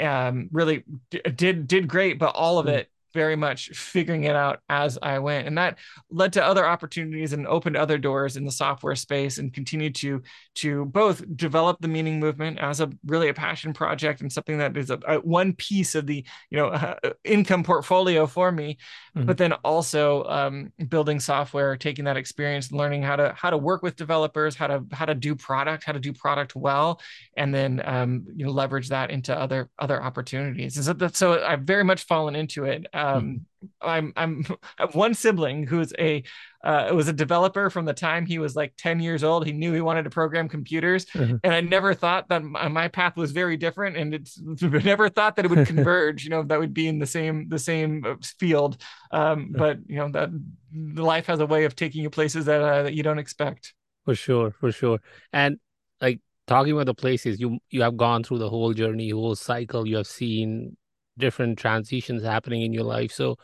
Um 0.00 0.48
really 0.50 0.84
d- 1.10 1.20
did 1.34 1.66
did 1.68 1.86
great 1.86 2.18
but 2.18 2.34
all 2.34 2.58
of 2.58 2.66
hmm. 2.66 2.72
it 2.72 2.88
very 3.12 3.36
much 3.36 3.68
figuring 3.70 4.24
it 4.24 4.36
out 4.36 4.60
as 4.68 4.98
I 5.02 5.18
went. 5.18 5.46
And 5.46 5.58
that 5.58 5.78
led 6.10 6.32
to 6.34 6.44
other 6.44 6.66
opportunities 6.66 7.32
and 7.32 7.46
opened 7.46 7.76
other 7.76 7.98
doors 7.98 8.36
in 8.36 8.44
the 8.44 8.50
software 8.50 8.94
space 8.94 9.38
and 9.38 9.52
continued 9.52 9.94
to 9.96 10.22
to 10.56 10.84
both 10.86 11.24
develop 11.36 11.78
the 11.80 11.88
meaning 11.88 12.20
movement 12.20 12.58
as 12.58 12.80
a 12.80 12.90
really 13.06 13.28
a 13.28 13.34
passion 13.34 13.72
project 13.72 14.20
and 14.20 14.32
something 14.32 14.58
that 14.58 14.76
is 14.76 14.90
a, 14.90 14.98
a 15.06 15.16
one 15.20 15.52
piece 15.54 15.94
of 15.94 16.06
the 16.06 16.24
you 16.50 16.58
know 16.58 16.68
uh, 16.68 16.94
income 17.24 17.62
portfolio 17.62 18.26
for 18.26 18.52
me, 18.52 18.78
mm-hmm. 19.16 19.26
but 19.26 19.36
then 19.38 19.52
also 19.64 20.24
um, 20.24 20.72
building 20.88 21.20
software, 21.20 21.76
taking 21.76 22.04
that 22.04 22.16
experience, 22.16 22.72
learning 22.72 23.02
how 23.02 23.16
to 23.16 23.34
how 23.36 23.50
to 23.50 23.58
work 23.58 23.82
with 23.82 23.96
developers, 23.96 24.54
how 24.54 24.66
to 24.66 24.84
how 24.92 25.04
to 25.04 25.14
do 25.14 25.34
product, 25.34 25.84
how 25.84 25.92
to 25.92 26.00
do 26.00 26.12
product 26.12 26.54
well, 26.56 27.00
and 27.36 27.54
then 27.54 27.82
um, 27.84 28.24
you 28.34 28.44
know 28.44 28.52
leverage 28.52 28.88
that 28.88 29.10
into 29.10 29.36
other 29.36 29.68
other 29.78 30.02
opportunities. 30.02 30.76
And 30.76 31.00
so, 31.00 31.08
so 31.12 31.44
I've 31.44 31.62
very 31.62 31.84
much 31.84 32.04
fallen 32.04 32.34
into 32.36 32.64
it 32.64 32.86
um, 33.00 33.46
I'm 33.80 34.12
I'm 34.16 34.44
I 34.78 34.82
have 34.82 34.94
one 34.94 35.14
sibling 35.14 35.66
who's 35.66 35.92
a 35.98 36.22
uh, 36.62 36.90
was 36.92 37.08
a 37.08 37.12
developer 37.12 37.70
from 37.70 37.86
the 37.86 37.94
time 37.94 38.26
he 38.26 38.38
was 38.38 38.54
like 38.54 38.74
10 38.76 39.00
years 39.00 39.24
old. 39.24 39.46
He 39.46 39.52
knew 39.52 39.72
he 39.72 39.80
wanted 39.80 40.02
to 40.02 40.10
program 40.10 40.48
computers, 40.48 41.06
mm-hmm. 41.06 41.36
and 41.42 41.54
I 41.54 41.60
never 41.62 41.94
thought 41.94 42.28
that 42.28 42.44
my 42.44 42.88
path 42.88 43.16
was 43.16 43.32
very 43.32 43.56
different, 43.56 43.96
and 43.96 44.14
it's 44.14 44.38
never 44.62 45.08
thought 45.08 45.36
that 45.36 45.44
it 45.44 45.48
would 45.48 45.66
converge. 45.74 46.24
you 46.24 46.30
know, 46.30 46.42
that 46.42 46.58
would 46.58 46.74
be 46.74 46.86
in 46.86 46.98
the 46.98 47.06
same 47.06 47.48
the 47.48 47.58
same 47.58 48.04
uh, 48.04 48.16
field. 48.38 48.76
Um, 49.10 49.52
but 49.56 49.78
you 49.86 49.96
know 49.96 50.10
that 50.10 50.30
life 50.72 51.26
has 51.26 51.40
a 51.40 51.46
way 51.46 51.64
of 51.64 51.74
taking 51.74 52.02
you 52.02 52.10
places 52.10 52.44
that 52.44 52.60
uh, 52.60 52.82
that 52.84 52.94
you 52.94 53.02
don't 53.02 53.18
expect. 53.18 53.74
For 54.04 54.14
sure, 54.14 54.52
for 54.58 54.72
sure, 54.72 54.98
and 55.32 55.58
like 56.00 56.20
talking 56.46 56.72
about 56.72 56.86
the 56.86 56.94
places 56.94 57.40
you 57.40 57.58
you 57.70 57.82
have 57.82 57.96
gone 57.96 58.22
through 58.22 58.38
the 58.38 58.50
whole 58.50 58.72
journey, 58.74 59.10
whole 59.10 59.36
cycle. 59.36 59.86
You 59.86 59.96
have 59.96 60.06
seen 60.06 60.76
different 61.20 61.58
transitions 61.58 62.22
happening 62.22 62.62
in 62.62 62.72
your 62.72 62.84
life. 62.84 63.12
So, 63.12 63.36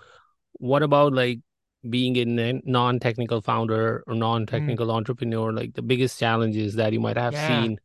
what 0.54 0.82
about 0.82 1.12
like 1.12 1.40
being 1.88 2.16
a 2.16 2.60
non-technical 2.64 3.42
founder 3.42 4.02
or 4.06 4.14
non-technical 4.14 4.88
mm. 4.88 4.94
entrepreneur? 4.94 5.52
Like 5.52 5.74
the 5.74 5.82
biggest 5.82 6.18
challenges 6.18 6.74
that 6.76 6.92
you 6.92 7.00
might 7.00 7.16
have 7.16 7.32
yeah. 7.32 7.62
seen. 7.62 7.78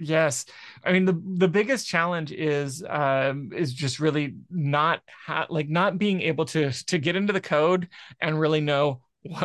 Yes, 0.00 0.44
I 0.84 0.92
mean 0.92 1.04
the 1.04 1.20
the 1.38 1.48
biggest 1.48 1.88
challenge 1.88 2.30
is 2.30 2.84
um, 2.88 3.50
is 3.52 3.72
just 3.72 3.98
really 3.98 4.36
not 4.48 5.00
ha- 5.26 5.48
like 5.50 5.68
not 5.68 5.98
being 5.98 6.22
able 6.22 6.44
to 6.46 6.70
to 6.70 6.98
get 6.98 7.16
into 7.16 7.32
the 7.32 7.40
code 7.40 7.88
and 8.20 8.38
really 8.38 8.60
know 8.60 9.00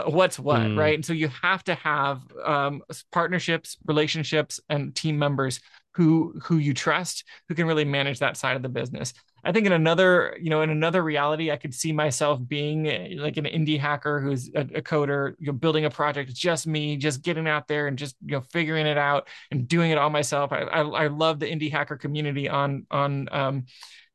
what's 0.05 0.37
what 0.37 0.61
mm. 0.61 0.77
right 0.77 0.93
and 0.93 1.03
so 1.03 1.13
you 1.13 1.27
have 1.41 1.63
to 1.63 1.73
have 1.75 2.21
um, 2.45 2.83
partnerships 3.11 3.77
relationships 3.85 4.59
and 4.69 4.95
team 4.95 5.17
members 5.17 5.59
who 5.95 6.33
who 6.43 6.57
you 6.57 6.73
trust 6.73 7.23
who 7.47 7.55
can 7.55 7.67
really 7.67 7.85
manage 7.85 8.19
that 8.19 8.37
side 8.37 8.55
of 8.55 8.61
the 8.61 8.69
business 8.69 9.13
i 9.43 9.51
think 9.51 9.65
in 9.65 9.71
another 9.71 10.37
you 10.41 10.49
know 10.49 10.61
in 10.61 10.69
another 10.69 11.03
reality 11.03 11.51
i 11.51 11.55
could 11.55 11.73
see 11.73 11.91
myself 11.91 12.39
being 12.47 12.87
eh, 12.87 13.15
like 13.17 13.37
an 13.37 13.45
indie 13.45 13.79
hacker 13.79 14.19
who's 14.19 14.49
a, 14.55 14.61
a 14.61 14.81
coder 14.81 15.33
you 15.39 15.47
know 15.47 15.53
building 15.53 15.85
a 15.85 15.89
project 15.89 16.33
just 16.33 16.65
me 16.67 16.97
just 16.97 17.21
getting 17.21 17.47
out 17.47 17.67
there 17.67 17.87
and 17.87 17.97
just 17.97 18.15
you 18.25 18.35
know 18.35 18.41
figuring 18.51 18.85
it 18.85 18.97
out 18.97 19.27
and 19.51 19.67
doing 19.67 19.91
it 19.91 19.97
all 19.97 20.09
myself 20.09 20.51
i 20.51 20.61
i, 20.61 20.81
I 20.81 21.07
love 21.07 21.39
the 21.39 21.47
indie 21.47 21.71
hacker 21.71 21.97
community 21.97 22.49
on 22.49 22.85
on 22.89 23.27
um, 23.31 23.65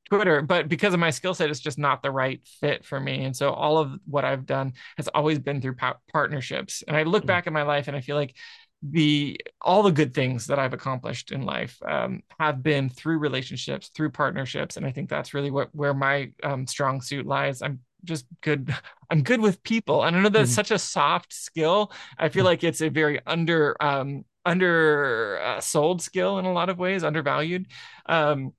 Twitter, 0.08 0.40
but 0.40 0.68
because 0.68 0.94
of 0.94 1.00
my 1.00 1.10
skill 1.10 1.34
set, 1.34 1.50
it's 1.50 1.60
just 1.60 1.78
not 1.78 2.02
the 2.02 2.10
right 2.10 2.40
fit 2.60 2.84
for 2.84 2.98
me. 2.98 3.24
And 3.24 3.36
so 3.36 3.50
all 3.50 3.76
of 3.76 3.92
what 4.06 4.24
I've 4.24 4.46
done 4.46 4.72
has 4.96 5.06
always 5.08 5.38
been 5.38 5.60
through 5.60 5.76
partnerships. 6.12 6.82
And 6.86 6.96
I 6.96 7.02
look 7.02 7.22
mm-hmm. 7.22 7.26
back 7.26 7.46
at 7.46 7.52
my 7.52 7.62
life 7.62 7.88
and 7.88 7.96
I 7.96 8.00
feel 8.00 8.16
like 8.16 8.34
the 8.82 9.40
all 9.60 9.82
the 9.82 9.90
good 9.90 10.14
things 10.14 10.46
that 10.46 10.58
I've 10.58 10.72
accomplished 10.72 11.32
in 11.32 11.42
life 11.42 11.80
um, 11.86 12.22
have 12.38 12.62
been 12.62 12.88
through 12.88 13.18
relationships, 13.18 13.88
through 13.88 14.10
partnerships, 14.10 14.76
and 14.76 14.86
I 14.86 14.92
think 14.92 15.08
that's 15.08 15.34
really 15.34 15.50
what 15.50 15.74
where 15.74 15.94
my 15.94 16.32
um, 16.42 16.66
strong 16.66 17.00
suit 17.00 17.26
lies. 17.26 17.62
I'm 17.62 17.80
just 18.04 18.26
good. 18.40 18.74
I'm 19.10 19.22
good 19.22 19.40
with 19.40 19.62
people, 19.62 20.04
and 20.04 20.14
I 20.14 20.20
know 20.20 20.28
that's 20.28 20.50
mm-hmm. 20.50 20.54
such 20.54 20.70
a 20.70 20.78
soft 20.78 21.32
skill. 21.32 21.92
I 22.18 22.28
feel 22.28 22.40
mm-hmm. 22.40 22.46
like 22.46 22.64
it's 22.64 22.82
a 22.82 22.88
very 22.88 23.20
under 23.26 23.76
um, 23.82 24.24
under 24.44 25.40
uh, 25.42 25.60
sold 25.60 26.00
skill 26.02 26.38
in 26.38 26.44
a 26.44 26.52
lot 26.52 26.68
of 26.68 26.78
ways, 26.78 27.04
undervalued. 27.04 27.66
Um, 28.06 28.52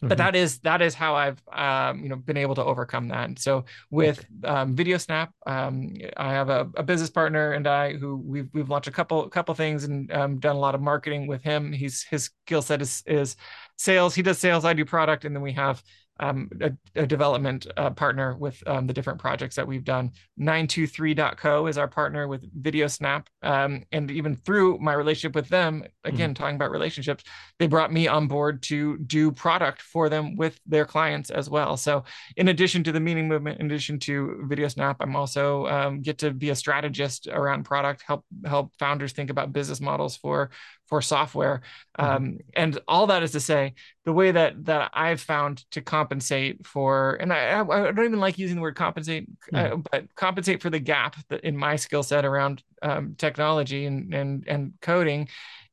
but 0.00 0.10
mm-hmm. 0.10 0.18
that 0.18 0.36
is 0.36 0.58
that 0.60 0.80
is 0.80 0.94
how 0.94 1.16
I've 1.16 1.42
um, 1.52 2.02
you 2.02 2.08
know 2.08 2.16
been 2.16 2.36
able 2.36 2.54
to 2.54 2.64
overcome 2.64 3.08
that. 3.08 3.24
And 3.24 3.38
so 3.38 3.64
with 3.90 4.24
um, 4.44 4.76
VideoSnap, 4.76 5.28
um, 5.46 5.94
I 6.16 6.30
have 6.32 6.50
a, 6.50 6.70
a, 6.76 6.84
business 6.84 7.10
partner 7.10 7.52
and 7.52 7.66
I 7.66 7.94
who 7.94 8.16
we've 8.16 8.48
we've 8.52 8.68
launched 8.68 8.86
a 8.86 8.92
couple 8.92 9.28
couple 9.28 9.54
things 9.54 9.84
and 9.84 10.12
um, 10.12 10.38
done 10.38 10.54
a 10.54 10.58
lot 10.58 10.76
of 10.76 10.80
marketing 10.80 11.26
with 11.26 11.42
him. 11.42 11.72
He's 11.72 12.04
his 12.04 12.30
skill 12.44 12.62
set 12.62 12.80
is 12.80 13.02
is 13.06 13.34
sales. 13.76 14.14
He 14.14 14.22
does 14.22 14.38
sales. 14.38 14.64
I 14.64 14.72
do 14.72 14.84
product, 14.84 15.24
and 15.24 15.34
then 15.34 15.42
we 15.42 15.52
have 15.54 15.82
um, 16.20 16.50
a, 16.60 16.72
a, 16.96 17.06
development 17.06 17.66
uh, 17.76 17.90
partner 17.90 18.36
with 18.36 18.62
um, 18.66 18.86
the 18.86 18.92
different 18.92 19.20
projects 19.20 19.56
that 19.56 19.66
we've 19.66 19.84
done. 19.84 20.10
923.co 20.40 21.66
is 21.66 21.78
our 21.78 21.88
partner 21.88 22.26
with 22.26 22.44
VideoSnap. 22.62 23.26
Um, 23.42 23.84
and 23.92 24.10
even 24.10 24.36
through 24.36 24.78
my 24.78 24.94
relationship 24.94 25.34
with 25.34 25.48
them, 25.48 25.84
again, 26.04 26.30
mm-hmm. 26.30 26.42
talking 26.42 26.56
about 26.56 26.70
relationships, 26.70 27.24
they 27.58 27.66
brought 27.66 27.92
me 27.92 28.08
on 28.08 28.26
board 28.26 28.62
to 28.64 28.98
do 28.98 29.30
product 29.30 29.82
for 29.82 30.08
them 30.08 30.36
with 30.36 30.58
their 30.66 30.84
clients 30.84 31.30
as 31.30 31.48
well. 31.48 31.76
So, 31.76 32.04
in 32.36 32.48
addition 32.48 32.82
to 32.84 32.92
the 32.92 33.00
meaning 33.00 33.28
movement, 33.28 33.60
in 33.60 33.66
addition 33.66 33.98
to 34.00 34.44
VideoSnap, 34.48 34.96
I'm 35.00 35.16
also 35.16 35.66
um, 35.66 36.02
get 36.02 36.18
to 36.18 36.32
be 36.32 36.50
a 36.50 36.56
strategist 36.56 37.28
around 37.28 37.64
product, 37.64 38.02
help 38.06 38.24
help 38.44 38.72
founders 38.78 39.12
think 39.12 39.30
about 39.30 39.52
business 39.52 39.80
models 39.80 40.16
for 40.16 40.50
for 40.88 41.02
software. 41.02 41.62
Mm-hmm. 41.98 42.16
Um, 42.16 42.38
and 42.54 42.78
all 42.88 43.06
that 43.08 43.22
is 43.22 43.32
to 43.32 43.40
say, 43.40 43.74
the 44.04 44.12
way 44.12 44.30
that 44.30 44.64
that 44.64 44.90
I've 44.94 45.20
found 45.20 45.64
to 45.72 45.80
compensate 45.80 46.66
for, 46.66 47.16
and 47.20 47.32
I, 47.32 47.60
I 47.60 47.64
don't 47.64 48.04
even 48.04 48.20
like 48.20 48.38
using 48.38 48.56
the 48.56 48.62
word 48.62 48.76
compensate, 48.76 49.28
mm-hmm. 49.52 49.74
uh, 49.74 49.76
but 49.90 50.14
compensate 50.14 50.62
for 50.62 50.70
the 50.70 50.78
gap 50.78 51.16
that 51.28 51.44
in 51.44 51.56
my 51.56 51.76
skill 51.76 52.02
set 52.02 52.24
around 52.24 52.62
um, 52.82 53.14
technology 53.18 53.86
and 53.86 54.14
and 54.14 54.44
and 54.46 54.72
coding 54.80 55.28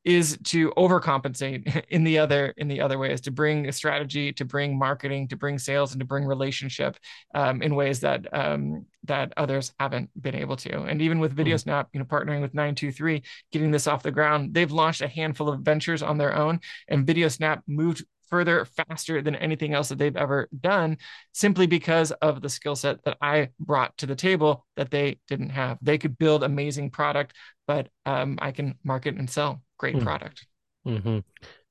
is 0.05 0.37
to 0.43 0.69
overcompensate 0.71 1.83
in 1.89 2.03
the 2.03 2.19
other 2.19 2.53
in 2.57 2.67
the 2.67 2.79
other 2.79 2.97
ways 2.97 3.19
to 3.21 3.31
bring 3.31 3.67
a 3.67 3.71
strategy 3.71 4.31
to 4.31 4.45
bring 4.45 4.77
marketing 4.77 5.27
to 5.27 5.35
bring 5.35 5.57
sales 5.57 5.91
and 5.91 5.99
to 5.99 6.05
bring 6.05 6.25
relationship 6.25 6.97
um, 7.33 7.61
in 7.61 7.75
ways 7.75 7.99
that 7.99 8.31
um, 8.33 8.85
that 9.03 9.33
others 9.37 9.71
haven't 9.79 10.09
been 10.19 10.33
able 10.35 10.55
to. 10.55 10.83
And 10.83 11.01
even 11.01 11.19
with 11.19 11.33
video 11.33 11.57
snap 11.57 11.89
you 11.93 11.99
know 11.99 12.05
partnering 12.05 12.41
with 12.41 12.53
923 12.53 13.23
getting 13.51 13.71
this 13.71 13.87
off 13.87 14.03
the 14.03 14.11
ground 14.11 14.53
they've 14.53 14.71
launched 14.71 15.01
a 15.01 15.07
handful 15.07 15.49
of 15.49 15.61
ventures 15.61 16.03
on 16.03 16.17
their 16.17 16.35
own 16.35 16.59
and 16.87 17.05
video 17.05 17.27
snap 17.27 17.63
moved 17.67 18.05
further 18.29 18.65
faster 18.65 19.21
than 19.21 19.35
anything 19.35 19.73
else 19.73 19.89
that 19.89 19.97
they've 19.97 20.15
ever 20.15 20.49
done 20.59 20.97
simply 21.31 21.67
because 21.67 22.11
of 22.11 22.41
the 22.41 22.49
skill 22.49 22.75
set 22.75 23.03
that 23.03 23.17
I 23.21 23.49
brought 23.59 23.97
to 23.97 24.05
the 24.05 24.15
table 24.15 24.65
that 24.75 24.91
they 24.91 25.19
didn't 25.27 25.49
have. 25.49 25.77
They 25.81 25.97
could 25.97 26.17
build 26.17 26.43
amazing 26.43 26.91
product, 26.91 27.33
but 27.67 27.89
um, 28.05 28.37
I 28.41 28.51
can 28.51 28.75
market 28.83 29.15
and 29.15 29.29
sell 29.29 29.61
great 29.77 29.95
mm-hmm. 29.95 30.05
product. 30.05 30.47
Mm-hmm. 30.85 31.19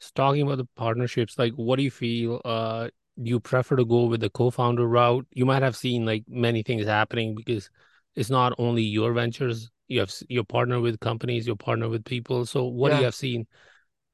So 0.00 0.10
talking 0.14 0.42
about 0.42 0.58
the 0.58 0.68
partnerships, 0.76 1.38
like 1.38 1.52
what 1.52 1.76
do 1.76 1.82
you 1.82 1.90
feel? 1.90 2.40
Uh, 2.44 2.88
do 3.22 3.30
you 3.30 3.40
prefer 3.40 3.76
to 3.76 3.84
go 3.84 4.04
with 4.04 4.20
the 4.20 4.30
co-founder 4.30 4.86
route? 4.86 5.26
You 5.30 5.46
might 5.46 5.62
have 5.62 5.76
seen 5.76 6.04
like 6.04 6.24
many 6.28 6.62
things 6.62 6.86
happening 6.86 7.34
because 7.34 7.70
it's 8.16 8.30
not 8.30 8.52
only 8.58 8.82
your 8.82 9.12
ventures. 9.12 9.70
You 9.86 10.00
have 10.00 10.12
your 10.28 10.44
partner 10.44 10.80
with 10.80 10.98
companies, 10.98 11.46
your 11.46 11.56
partner 11.56 11.88
with 11.88 12.04
people. 12.04 12.46
So 12.46 12.64
what 12.64 12.88
yeah. 12.88 12.96
do 12.96 13.00
you 13.00 13.04
have 13.04 13.14
seen? 13.14 13.46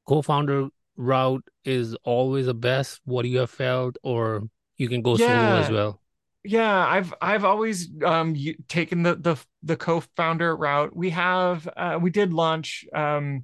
Co-founder 0.07 0.67
route 0.95 1.43
is 1.65 1.95
always 2.03 2.45
the 2.45 2.53
best? 2.53 3.01
What 3.05 3.23
do 3.23 3.29
you 3.29 3.39
have 3.39 3.49
felt, 3.49 3.97
or 4.03 4.43
you 4.77 4.89
can 4.89 5.01
go 5.01 5.15
yeah. 5.15 5.27
solo 5.27 5.61
as 5.63 5.69
well? 5.71 6.01
Yeah, 6.43 6.87
I've 6.87 7.13
I've 7.21 7.45
always 7.45 7.89
um 8.03 8.35
taken 8.67 9.03
the 9.03 9.15
the 9.15 9.37
the 9.63 9.75
co-founder 9.75 10.55
route. 10.55 10.95
We 10.95 11.11
have 11.11 11.67
uh, 11.77 11.99
we 12.01 12.09
did 12.09 12.33
launch 12.33 12.85
um 12.93 13.43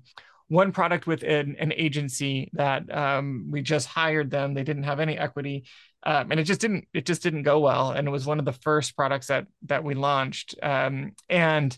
one 0.49 0.71
product 0.71 1.07
with 1.07 1.23
an, 1.23 1.55
an 1.59 1.73
agency 1.73 2.49
that 2.53 2.93
um, 2.95 3.49
we 3.51 3.61
just 3.61 3.87
hired 3.87 4.31
them. 4.31 4.53
They 4.53 4.63
didn't 4.63 4.83
have 4.83 4.99
any 4.99 5.17
equity, 5.17 5.65
um, 6.03 6.31
and 6.31 6.39
it 6.39 6.43
just 6.43 6.61
didn't 6.61 6.87
it 6.93 7.05
just 7.05 7.21
didn't 7.21 7.43
go 7.43 7.59
well. 7.59 7.91
And 7.91 8.07
it 8.07 8.11
was 8.11 8.25
one 8.25 8.39
of 8.39 8.45
the 8.45 8.53
first 8.53 8.95
products 8.95 9.27
that 9.27 9.47
that 9.65 9.83
we 9.83 9.93
launched. 9.93 10.55
Um, 10.63 11.13
and 11.29 11.77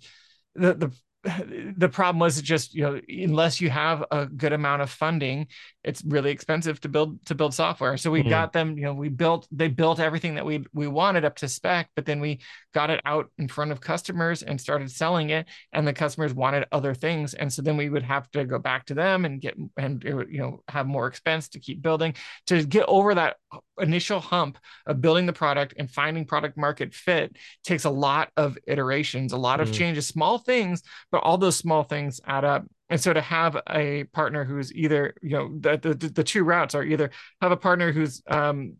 the 0.55 0.73
the 0.73 0.91
the 1.77 1.89
problem 1.89 2.17
was 2.17 2.41
just 2.41 2.73
you 2.73 2.81
know 2.81 3.01
unless 3.09 3.59
you 3.59 3.69
have 3.69 4.05
a 4.09 4.25
good 4.25 4.53
amount 4.53 4.81
of 4.81 4.89
funding 4.89 5.47
it's 5.83 6.01
really 6.05 6.31
expensive 6.31 6.79
to 6.79 6.88
build 6.88 7.23
to 7.25 7.35
build 7.35 7.53
software 7.53 7.97
so 7.97 8.09
we 8.09 8.21
mm-hmm. 8.21 8.29
got 8.29 8.53
them 8.53 8.77
you 8.77 8.85
know 8.85 8.93
we 8.93 9.09
built 9.09 9.45
they 9.51 9.67
built 9.67 9.99
everything 9.99 10.35
that 10.35 10.45
we 10.45 10.63
we 10.71 10.88
wanted 10.88 11.25
up 11.25 11.35
to 11.35 11.49
spec 11.49 11.89
but 11.93 12.05
then 12.05 12.21
we 12.21 12.39
got 12.73 12.89
it 12.89 13.01
out 13.03 13.29
in 13.38 13.49
front 13.49 13.69
of 13.69 13.81
customers 13.81 14.43
and 14.43 14.61
started 14.61 14.89
selling 14.89 15.29
it 15.29 15.45
and 15.73 15.85
the 15.85 15.91
customers 15.91 16.33
wanted 16.33 16.65
other 16.71 16.93
things 16.93 17.33
and 17.33 17.51
so 17.51 17.61
then 17.61 17.75
we 17.75 17.89
would 17.89 18.03
have 18.03 18.31
to 18.31 18.45
go 18.45 18.57
back 18.57 18.85
to 18.85 18.93
them 18.93 19.25
and 19.25 19.41
get 19.41 19.57
and 19.75 20.01
you 20.05 20.39
know 20.39 20.63
have 20.69 20.88
more 20.88 21.07
expense 21.07 21.49
to 21.49 21.59
keep 21.59 21.81
building 21.81 22.13
to 22.45 22.63
get 22.63 22.85
over 22.88 23.13
that 23.13 23.35
initial 23.81 24.19
hump 24.19 24.57
of 24.85 25.01
building 25.01 25.25
the 25.25 25.33
product 25.33 25.73
and 25.77 25.89
finding 25.89 26.25
product 26.25 26.57
market 26.57 26.93
fit 26.93 27.35
takes 27.63 27.85
a 27.85 27.89
lot 27.89 28.29
of 28.38 28.57
iterations, 28.67 29.33
a 29.33 29.38
lot 29.38 29.59
of 29.59 29.69
mm. 29.69 29.73
changes, 29.73 30.07
small 30.07 30.38
things, 30.38 30.81
but 31.11 31.23
all 31.23 31.37
those 31.37 31.57
small 31.57 31.83
things 31.83 32.21
add 32.25 32.45
up. 32.45 32.65
And 32.89 32.99
so 32.99 33.13
to 33.13 33.21
have 33.21 33.57
a 33.69 34.05
partner 34.05 34.43
who's 34.45 34.73
either, 34.73 35.13
you 35.21 35.31
know, 35.31 35.57
the, 35.59 35.77
the, 35.77 36.09
the 36.09 36.23
two 36.23 36.43
routes 36.43 36.73
are 36.73 36.83
either 36.83 37.11
have 37.41 37.51
a 37.51 37.57
partner 37.57 37.91
who's 37.91 38.21
um, 38.27 38.77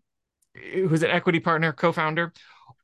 who's 0.74 1.04
an 1.04 1.12
equity 1.12 1.40
partner, 1.40 1.72
co-founder, 1.72 2.34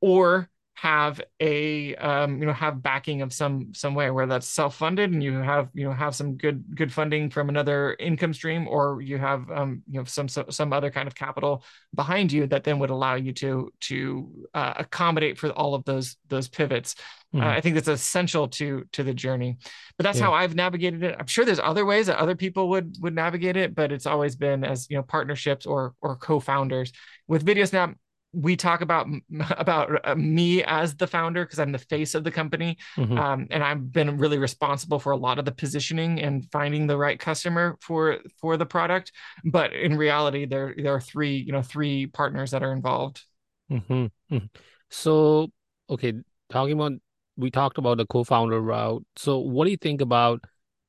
or 0.02 0.50
have 0.76 1.22
a 1.40 1.96
um, 1.96 2.38
you 2.40 2.46
know 2.46 2.52
have 2.52 2.84
backing 2.84 3.22
of 3.22 3.32
some 3.32 3.74
some 3.74 3.96
way 3.96 4.12
where 4.12 4.28
that's 4.28 4.46
self-funded 4.46 5.14
and 5.14 5.24
you 5.24 5.34
have 5.38 5.70
you 5.74 5.86
know 5.86 5.94
have 5.94 6.14
some 6.14 6.36
good 6.36 6.66
good 6.76 6.92
funding 6.92 7.30
from 7.30 7.48
another 7.48 7.96
income 7.98 8.34
stream 8.34 8.68
or 8.68 9.02
you 9.02 9.18
have 9.18 9.50
um, 9.52 9.82
you 9.90 9.98
know 9.98 10.04
some 10.04 10.28
some 10.28 10.74
other 10.74 10.92
kind 10.92 11.08
of 11.08 11.16
capital 11.16 11.64
behind 11.94 12.30
you 12.30 12.46
that 12.46 12.66
then 12.66 12.78
would 12.78 12.90
allow 12.90 13.16
you 13.16 13.32
to 13.32 13.72
to 13.80 14.30
uh, 14.54 14.74
accommodate 14.76 15.38
for 15.38 15.50
all 15.52 15.76
of 15.76 15.86
those 15.86 16.18
those 16.28 16.50
pivots 16.50 16.96
mm-hmm. 17.34 17.42
uh, 17.42 17.50
i 17.50 17.62
think 17.62 17.76
that's 17.76 17.88
essential 17.88 18.50
to 18.50 18.84
to 18.92 19.02
the 19.02 19.14
journey 19.14 19.58
but 19.98 20.04
that's 20.04 20.20
yeah. 20.20 20.26
how 20.26 20.34
i've 20.34 20.56
navigated 20.56 21.04
it 21.04 21.16
i'm 21.18 21.28
sure 21.28 21.46
there's 21.46 21.60
other 21.60 21.86
ways 21.86 22.08
that 22.08 22.18
other 22.18 22.36
people 22.36 22.68
would 22.68 22.98
would 23.00 23.16
navigate 23.16 23.56
it 23.56 23.74
but 23.74 23.94
it's 23.94 24.06
always 24.06 24.36
been 24.36 24.66
as 24.66 24.90
you 24.90 24.98
know 24.98 25.04
partnerships 25.04 25.66
or 25.66 25.94
or 26.02 26.18
co-founders 26.18 26.92
with 27.30 27.46
videosnap 27.46 27.96
we 28.36 28.56
talk 28.56 28.82
about 28.82 29.08
about 29.52 29.90
uh, 30.04 30.16
me 30.16 30.64
as 30.64 30.96
the 30.96 31.08
founder 31.08 31.46
because 31.46 31.60
I'm 31.60 31.72
the 31.72 31.80
face 31.80 32.14
of 32.16 32.24
the 32.24 32.32
company, 32.32 32.78
mm-hmm. 32.98 33.18
um, 33.18 33.48
and 33.50 33.64
I've 33.64 33.92
been 33.92 34.18
really 34.18 34.38
responsible 34.38 35.00
for 35.00 35.12
a 35.12 35.18
lot 35.18 35.40
of 35.40 35.46
the 35.46 35.52
positioning 35.52 36.22
and 36.22 36.46
finding 36.52 36.88
the 36.88 36.98
right 36.98 37.20
customer 37.20 37.78
for 37.82 38.20
for 38.40 38.58
the 38.58 38.66
product. 38.66 39.12
But 39.44 39.74
in 39.74 39.98
reality, 39.98 40.46
there 40.46 40.76
there 40.78 40.94
are 40.94 41.02
three 41.02 41.38
you 41.38 41.54
know 41.54 41.62
three 41.62 42.08
partners 42.08 42.52
that 42.52 42.64
are 42.64 42.74
involved. 42.74 43.24
Mm-hmm. 43.72 43.94
mm-hmm. 43.94 44.46
So 44.90 45.50
okay, 45.90 46.14
talking 46.50 46.74
about 46.74 46.94
we 47.38 47.52
talked 47.52 47.78
about 47.78 47.98
the 47.98 48.06
co-founder 48.06 48.62
route. 48.62 49.04
So 49.16 49.40
what 49.40 49.66
do 49.66 49.72
you 49.72 49.78
think 49.78 50.02
about 50.02 50.44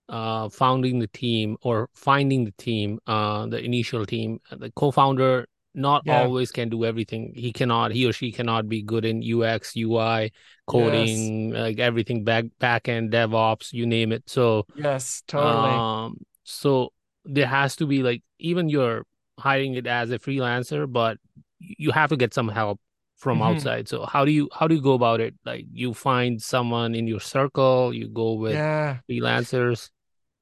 uh, 0.08 0.48
founding 0.48 0.98
the 0.98 1.08
team 1.08 1.56
or 1.62 1.88
finding 1.94 2.44
the 2.44 2.54
team, 2.58 3.00
uh, 3.06 3.46
the 3.46 3.58
initial 3.58 4.06
team, 4.06 4.40
the 4.50 4.70
co-founder 4.76 5.46
not 5.76 6.02
yeah. 6.06 6.22
always 6.22 6.50
can 6.50 6.68
do 6.68 6.84
everything. 6.84 7.32
He 7.36 7.52
cannot, 7.52 7.92
he 7.92 8.06
or 8.06 8.12
she 8.12 8.32
cannot 8.32 8.68
be 8.68 8.82
good 8.82 9.04
in 9.04 9.22
UX, 9.22 9.76
UI, 9.76 10.32
coding, 10.66 11.50
yes. 11.50 11.60
like 11.60 11.78
everything 11.78 12.24
back 12.24 12.46
back 12.58 12.88
end, 12.88 13.12
DevOps, 13.12 13.72
you 13.72 13.86
name 13.86 14.10
it. 14.10 14.24
So 14.26 14.66
yes, 14.74 15.22
totally. 15.28 15.70
Um, 15.70 16.16
so 16.44 16.92
there 17.24 17.46
has 17.46 17.76
to 17.76 17.86
be 17.86 18.02
like 18.02 18.22
even 18.38 18.68
you're 18.68 19.04
hiring 19.38 19.74
it 19.74 19.86
as 19.86 20.10
a 20.10 20.18
freelancer, 20.18 20.90
but 20.90 21.18
you 21.58 21.90
have 21.92 22.08
to 22.08 22.16
get 22.16 22.32
some 22.32 22.48
help 22.48 22.80
from 23.16 23.38
mm-hmm. 23.38 23.54
outside. 23.54 23.88
So 23.88 24.06
how 24.06 24.24
do 24.24 24.30
you 24.30 24.48
how 24.52 24.66
do 24.66 24.74
you 24.74 24.80
go 24.80 24.94
about 24.94 25.20
it? 25.20 25.34
Like 25.44 25.66
you 25.72 25.92
find 25.92 26.40
someone 26.40 26.94
in 26.94 27.06
your 27.06 27.20
circle, 27.20 27.92
you 27.92 28.08
go 28.08 28.32
with 28.32 28.54
yeah. 28.54 28.98
freelancers. 29.10 29.90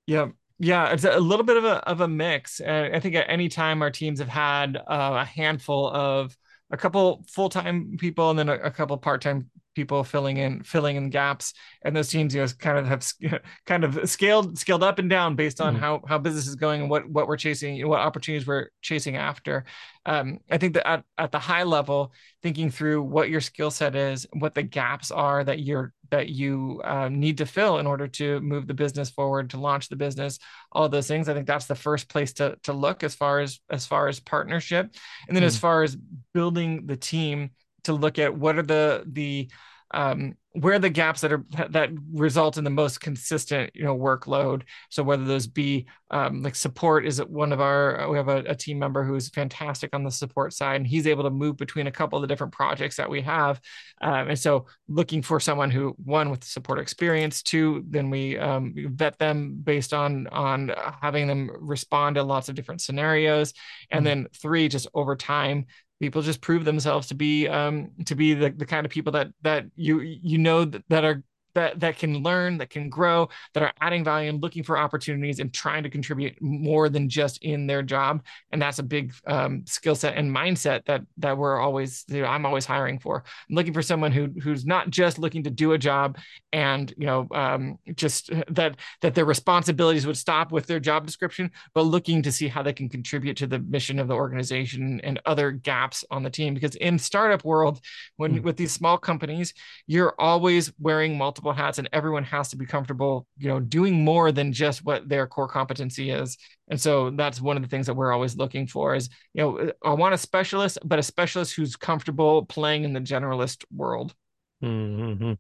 Yeah, 0.07 0.29
yeah, 0.59 0.93
it's 0.93 1.05
a 1.05 1.19
little 1.19 1.45
bit 1.45 1.57
of 1.57 1.65
a 1.65 1.89
of 1.89 2.01
a 2.01 2.09
mix. 2.09 2.61
Uh, 2.61 2.91
I 2.93 3.01
think 3.01 3.15
at 3.15 3.29
any 3.29 3.49
time 3.49 3.83
our 3.83 3.91
teams 3.91 4.21
have 4.21 4.29
had 4.29 4.77
uh, 4.77 5.19
a 5.21 5.25
handful 5.25 5.89
of 5.89 6.37
a 6.71 6.77
couple 6.77 7.25
full 7.29 7.49
time 7.49 7.97
people 7.99 8.31
and 8.31 8.39
then 8.39 8.49
a, 8.49 8.55
a 8.55 8.71
couple 8.71 8.97
part 8.99 9.23
time 9.23 9.51
people 9.75 10.05
filling 10.05 10.37
in 10.37 10.63
filling 10.63 10.97
in 10.97 11.11
gaps. 11.11 11.55
And 11.85 11.95
those 11.95 12.09
teams 12.09 12.35
you 12.35 12.41
know 12.41 12.49
kind 12.59 12.79
of 12.79 12.87
have 12.87 13.07
kind 13.67 13.85
of 13.85 14.09
scaled 14.09 14.59
scaled 14.59 14.83
up 14.83 14.99
and 14.99 15.11
down 15.11 15.37
based 15.37 15.61
on 15.61 15.77
mm 15.77 15.81
how 15.85 16.01
how 16.07 16.17
business 16.17 16.47
is 16.47 16.55
going 16.55 16.83
and 16.83 16.89
what 16.89 17.07
what 17.11 17.27
we're 17.27 17.37
chasing 17.37 17.87
what 17.89 17.99
opportunities 17.99 18.47
we're 18.47 18.69
chasing 18.81 19.17
after. 19.17 19.65
Um, 20.07 20.39
i 20.51 20.59
think 20.59 20.75
that 20.75 20.87
at, 20.87 21.05
at 21.19 21.33
the 21.33 21.39
high 21.39 21.63
level 21.65 22.13
thinking 22.43 22.71
through 22.71 23.03
what 23.03 23.29
your 23.31 23.41
skill 23.41 23.71
set 23.71 23.97
is 23.97 24.27
what 24.35 24.55
the 24.55 24.63
gaps 24.63 25.11
are 25.11 25.43
that 25.43 25.61
you're 25.61 25.93
that 26.11 26.29
you 26.29 26.81
uh, 26.85 27.09
need 27.09 27.39
to 27.39 27.47
fill 27.47 27.79
in 27.79 27.87
order 27.87 28.07
to 28.07 28.39
move 28.41 28.67
the 28.67 28.75
business 28.75 29.11
forward 29.11 29.51
to 29.51 29.59
launch 29.59 29.89
the 29.89 29.97
business 29.97 30.39
all 30.73 30.89
those 30.89 31.09
things 31.09 31.29
i 31.29 31.35
think 31.35 31.47
that's 31.47 31.67
the 31.67 31.75
first 31.75 32.09
place 32.09 32.35
to 32.35 32.57
to 32.63 32.73
look 32.73 33.03
as 33.03 33.15
far 33.15 33.41
as 33.41 33.61
as 33.71 33.87
far 33.87 34.09
as 34.09 34.21
partnership. 34.21 34.95
And 35.29 35.37
then 35.37 35.43
mm 35.43 35.47
as 35.47 35.59
far 35.59 35.83
as 35.83 35.97
building 36.33 36.87
the 36.87 36.97
team 36.97 37.51
to 37.85 37.93
look 37.93 38.19
at 38.19 38.37
what 38.37 38.59
are 38.59 38.63
the 38.63 39.05
the 39.07 39.49
um, 39.95 40.35
where 40.53 40.75
are 40.75 40.79
the 40.79 40.91
gaps 40.91 41.21
that 41.21 41.33
are 41.33 41.45
that 41.71 41.91
result 42.13 42.59
in 42.59 42.65
the 42.65 42.71
most 42.71 43.01
consistent 43.01 43.71
you 43.75 43.85
know 43.85 43.97
workload? 43.97 44.63
So 44.89 45.03
whether 45.03 45.25
those 45.25 45.47
be 45.47 45.87
um, 46.11 46.43
like 46.43 46.55
support 46.55 47.07
is 47.07 47.19
one 47.19 47.53
of 47.53 47.61
our 47.61 48.09
we 48.09 48.17
have 48.17 48.29
a, 48.29 48.39
a, 48.47 48.55
team 48.55 48.79
member 48.79 49.03
who's 49.05 49.29
fantastic 49.31 49.91
on 49.93 50.05
the 50.05 50.13
support 50.13 50.53
side 50.53 50.77
and 50.77 50.87
he's 50.87 51.09
able 51.09 51.25
to 51.25 51.31
move 51.31 51.57
between 51.57 51.89
a 51.89 51.93
couple 51.93 52.17
of 52.17 52.23
the 52.23 52.29
different 52.29 52.53
projects 52.53 52.97
that 52.97 53.11
we 53.11 53.21
have. 53.23 53.61
Um, 54.01 54.29
and 54.29 54.39
so 54.39 54.67
looking 54.87 55.23
for 55.23 55.41
someone 55.41 55.73
who 55.73 55.95
one 56.05 56.31
with 56.31 56.45
support 56.45 56.79
experience 56.79 57.43
two 57.43 57.85
then 57.89 58.11
we 58.11 58.39
um, 58.39 58.75
vet 58.77 59.19
them 59.19 59.61
based 59.63 59.93
on 59.93 60.29
on 60.29 60.73
having 61.03 61.27
them 61.27 61.51
respond 61.61 62.15
to 62.15 62.23
lots 62.23 62.49
of 62.49 62.55
different 62.55 62.81
scenarios. 62.81 63.55
And 63.91 63.99
mm-hmm. 63.99 64.23
then 64.23 64.29
three 64.41 64.69
just 64.69 64.87
over 64.95 65.17
time 65.17 65.67
people 66.05 66.21
just 66.23 66.43
prove 66.43 66.65
themselves 66.65 67.07
to 67.09 67.15
be 67.15 67.49
um 67.49 67.91
to 68.05 68.15
be 68.15 68.35
the, 68.35 68.51
the 68.51 68.67
kind 68.67 68.85
of 68.85 68.93
people 68.93 69.11
that 69.13 69.29
that 69.43 69.65
you 69.75 70.01
you 70.01 70.37
know 70.39 70.65
that, 70.67 70.85
that 70.91 71.05
are 71.05 71.23
that 71.55 71.81
that 71.81 71.99
can 71.99 72.23
learn, 72.23 72.59
that 72.59 72.71
can 72.71 72.89
grow, 72.89 73.29
that 73.55 73.63
are 73.63 73.73
adding 73.81 74.05
value 74.05 74.29
and 74.29 74.43
looking 74.43 74.63
for 74.63 74.79
opportunities 74.79 75.39
and 75.41 75.53
trying 75.53 75.83
to 75.83 75.91
contribute 75.91 76.41
more 76.41 76.89
than 76.89 77.09
just 77.09 77.43
in 77.43 77.67
their 77.67 77.83
job. 77.83 78.23
And 78.53 78.61
that's 78.61 78.79
a 78.79 78.83
big 78.83 79.13
um, 79.27 79.65
skill 79.67 79.95
set 79.95 80.17
and 80.17 80.35
mindset 80.35 80.85
that 80.87 81.03
that 81.19 81.37
we're 81.37 81.59
always 81.59 82.05
you 82.09 82.23
know, 82.23 82.29
I'm 82.29 82.47
always 82.47 82.67
hiring 82.67 82.99
for. 82.99 83.25
I'm 83.49 83.55
looking 83.55 83.73
for 83.73 83.83
someone 83.83 84.13
who 84.13 84.29
who's 84.43 84.67
not 84.67 84.91
just 84.91 85.19
looking 85.19 85.45
to 85.45 85.51
do 85.51 85.73
a 85.73 85.79
job 85.79 86.19
and 86.53 86.93
you 86.97 87.07
know 87.07 87.27
um, 87.33 87.79
just 87.95 88.31
that 88.49 88.77
that 89.01 89.15
their 89.15 89.25
responsibilities 89.25 90.07
would 90.07 90.17
stop 90.17 90.53
with 90.53 90.67
their 90.67 90.81
job 90.81 91.07
description, 91.07 91.51
but 91.75 91.83
looking 91.83 92.23
to 92.23 92.33
see 92.33 92.49
how 92.49 92.63
they 92.63 92.73
can 92.73 92.89
contribute 92.89 93.37
to 93.37 93.47
the 93.47 93.59
mission 93.59 93.99
of 93.99 94.09
the 94.09 94.15
organization 94.15 95.01
and 95.03 95.21
other 95.27 95.51
gaps 95.51 96.05
on 96.11 96.23
the 96.23 96.31
team. 96.31 96.55
Because 96.55 96.77
in 96.77 96.99
startup 96.99 97.45
world, 97.45 97.81
when 98.17 98.41
mm. 98.41 98.43
with 98.43 98.57
these 98.57 98.73
small 98.73 98.99
companies, 98.99 99.55
you're 99.87 100.15
always 100.19 100.73
wearing 100.79 101.17
multiple 101.19 101.44
multiple 101.45 101.65
hats 101.65 101.79
and 101.79 101.89
everyone 101.93 102.25
has 102.25 102.49
to 102.49 102.57
be 102.57 102.67
comfortable 102.67 103.27
you 103.37 103.49
know 103.49 103.61
doing 103.61 104.05
more 104.05 104.33
than 104.33 104.53
just 104.53 104.85
what 104.85 105.09
their 105.09 105.27
core 105.27 105.49
competency 105.49 106.11
is. 106.11 106.37
And 106.69 106.81
so 106.81 107.11
that's 107.11 107.41
one 107.41 107.57
of 107.57 107.63
the 107.63 107.69
things 107.69 107.87
that 107.87 107.95
we're 107.95 108.13
always 108.13 108.37
looking 108.37 108.67
for 108.67 108.95
is 108.95 109.09
you 109.35 109.43
know 109.43 109.73
i 109.83 109.93
want 109.93 110.15
a 110.15 110.19
specialist 110.19 110.79
but 110.85 110.99
a 110.99 111.03
specialist 111.03 111.55
who's 111.55 111.77
comfortable 111.77 112.47
playing 112.47 112.85
in 112.85 112.93
the 112.93 113.01
generalist 113.01 113.65
world. 113.71 114.15
Mm-hmm. 114.63 115.33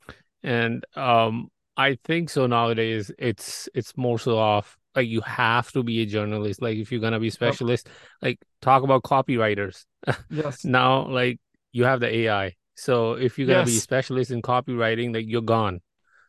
and 0.42 0.84
um 0.96 1.49
i 1.76 1.96
think 2.04 2.28
so 2.28 2.46
nowadays 2.46 3.11
it's 3.18 3.70
it's 3.75 3.96
more 3.96 4.18
so 4.18 4.37
off 4.37 4.76
like 4.94 5.08
you 5.08 5.23
have 5.23 5.73
to 5.73 5.82
be 5.82 6.02
a 6.02 6.06
journalist. 6.06 6.61
Like 6.61 6.76
if 6.76 6.92
you're 6.92 7.00
gonna 7.00 7.20
be 7.20 7.30
specialist 7.30 7.87
yep. 7.87 7.96
like 8.23 8.38
talk 8.61 8.82
about 8.82 9.02
copywriters. 9.02 9.87
Yes. 10.30 10.64
Now 10.64 11.08
like 11.08 11.40
you 11.73 11.84
have 11.84 12.00
the 12.00 12.14
ai 12.14 12.54
so 12.75 13.12
if 13.12 13.38
you're 13.38 13.46
gonna 13.46 13.61
yes. 13.61 13.70
be 13.70 13.76
a 13.76 13.80
specialist 13.80 14.30
in 14.30 14.42
copywriting 14.42 15.14
like 15.14 15.26
you're 15.28 15.42
gone 15.42 15.80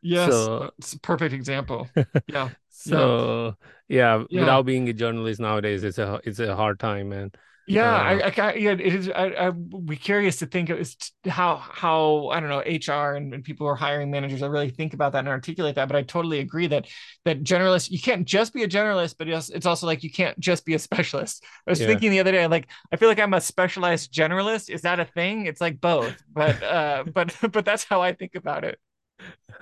yes 0.06 0.32
so, 0.32 0.72
it's 0.78 0.94
a 0.94 1.00
perfect 1.00 1.34
example 1.34 1.88
yeah 2.28 2.50
so 2.70 3.56
yeah. 3.88 4.24
yeah. 4.30 4.42
without 4.42 4.66
being 4.66 4.88
a 4.90 4.94
journalist 4.94 5.40
nowadays 5.40 5.84
it's 5.84 5.98
a 5.98 6.20
it's 6.24 6.40
a 6.40 6.56
hard 6.56 6.80
time 6.80 7.10
man 7.10 7.32
yeah, 7.68 7.96
uh, 7.96 8.32
I, 8.38 8.42
I, 8.42 8.54
yeah, 8.54 8.72
it 8.72 8.82
is. 8.82 9.10
I, 9.10 9.48
I'd 9.48 9.88
be 9.88 9.96
curious 9.96 10.38
to 10.38 10.46
think 10.46 10.70
as 10.70 10.96
how 11.26 11.56
how 11.58 12.28
I 12.28 12.40
don't 12.40 12.50
know 12.50 12.60
HR 12.60 13.16
and, 13.16 13.34
and 13.34 13.44
people 13.44 13.66
who 13.66 13.72
are 13.72 13.76
hiring 13.76 14.12
managers. 14.12 14.44
I 14.44 14.48
really 14.48 14.70
think 14.70 14.94
about 14.94 15.14
that 15.14 15.20
and 15.20 15.28
articulate 15.30 15.76
that. 15.76 15.88
But 15.88 15.96
I 15.96 16.04
totally 16.04 16.40
agree 16.40 16.68
that 16.68 16.88
that 17.26 17.44
generalist 17.44 17.90
you 17.90 18.00
can't 18.00 18.26
just 18.26 18.54
be 18.54 18.64
a 18.64 18.68
generalist, 18.68 19.16
but 19.18 19.28
it's, 19.28 19.50
it's 19.50 19.66
also 19.66 19.88
like 19.88 20.04
you 20.04 20.12
can't 20.12 20.40
just 20.40 20.64
be 20.64 20.76
a 20.76 20.80
specialist. 20.80 21.44
I 21.66 21.72
was 21.72 21.82
yeah. 21.82 21.88
thinking 21.88 22.12
the 22.12 22.20
other 22.20 22.32
day, 22.32 22.46
like 22.46 22.68
I 22.92 22.98
feel 22.98 23.10
like 23.10 23.20
I'm 23.20 23.34
a 23.34 23.42
specialized 23.42 24.14
generalist. 24.14 24.70
Is 24.70 24.82
that 24.82 25.00
a 25.00 25.06
thing? 25.06 25.48
It's 25.48 25.62
like 25.62 25.82
both, 25.82 26.16
but 26.32 26.62
uh, 26.62 27.06
but 27.14 27.36
but 27.52 27.66
that's 27.66 27.84
how 27.84 28.00
I 28.02 28.14
think 28.14 28.36
about 28.36 28.64
it. 28.64 28.78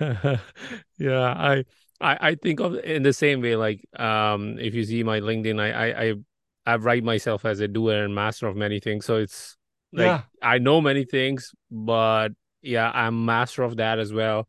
yeah, 0.98 1.34
I. 1.36 1.64
I, 2.00 2.18
I 2.30 2.34
think 2.34 2.58
of 2.58 2.74
in 2.74 3.04
the 3.04 3.12
same 3.12 3.40
way 3.40 3.54
like 3.54 3.80
um 3.98 4.58
if 4.58 4.74
you 4.74 4.82
see 4.82 5.04
my 5.04 5.20
linkedin 5.20 5.60
I, 5.60 5.70
I 5.70 6.02
i 6.02 6.14
I 6.66 6.76
write 6.76 7.04
myself 7.04 7.44
as 7.44 7.60
a 7.60 7.68
doer 7.68 8.04
and 8.04 8.14
master 8.14 8.46
of 8.46 8.56
many 8.56 8.80
things. 8.80 9.04
So 9.04 9.16
it's 9.16 9.56
like 9.92 10.06
yeah. 10.06 10.22
I 10.42 10.58
know 10.58 10.80
many 10.80 11.04
things, 11.04 11.52
but 11.70 12.30
yeah, 12.62 12.90
I'm 12.92 13.24
master 13.24 13.62
of 13.62 13.76
that 13.76 13.98
as 13.98 14.12
well. 14.12 14.48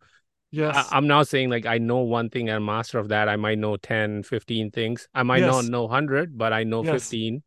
Yes. 0.52 0.88
I, 0.92 0.98
am 0.98 1.08
not 1.08 1.28
saying 1.28 1.50
like 1.50 1.66
I 1.66 1.78
know 1.78 2.00
one 2.00 2.30
thing 2.30 2.50
and 2.50 2.66
master 2.66 3.00
of 3.00 3.10
that. 3.10 3.28
I 3.28 3.36
might 3.36 3.58
know 3.58 3.76
10, 3.76 4.24
15 4.24 4.72
things. 4.72 5.08
I 5.14 5.24
might 5.24 5.40
yes. 5.40 5.52
not 5.52 5.66
know 5.66 5.84
100, 5.84 6.38
but 6.38 6.54
I 6.54 6.64
know 6.64 6.84
yes. 6.84 6.94
15 6.94 7.44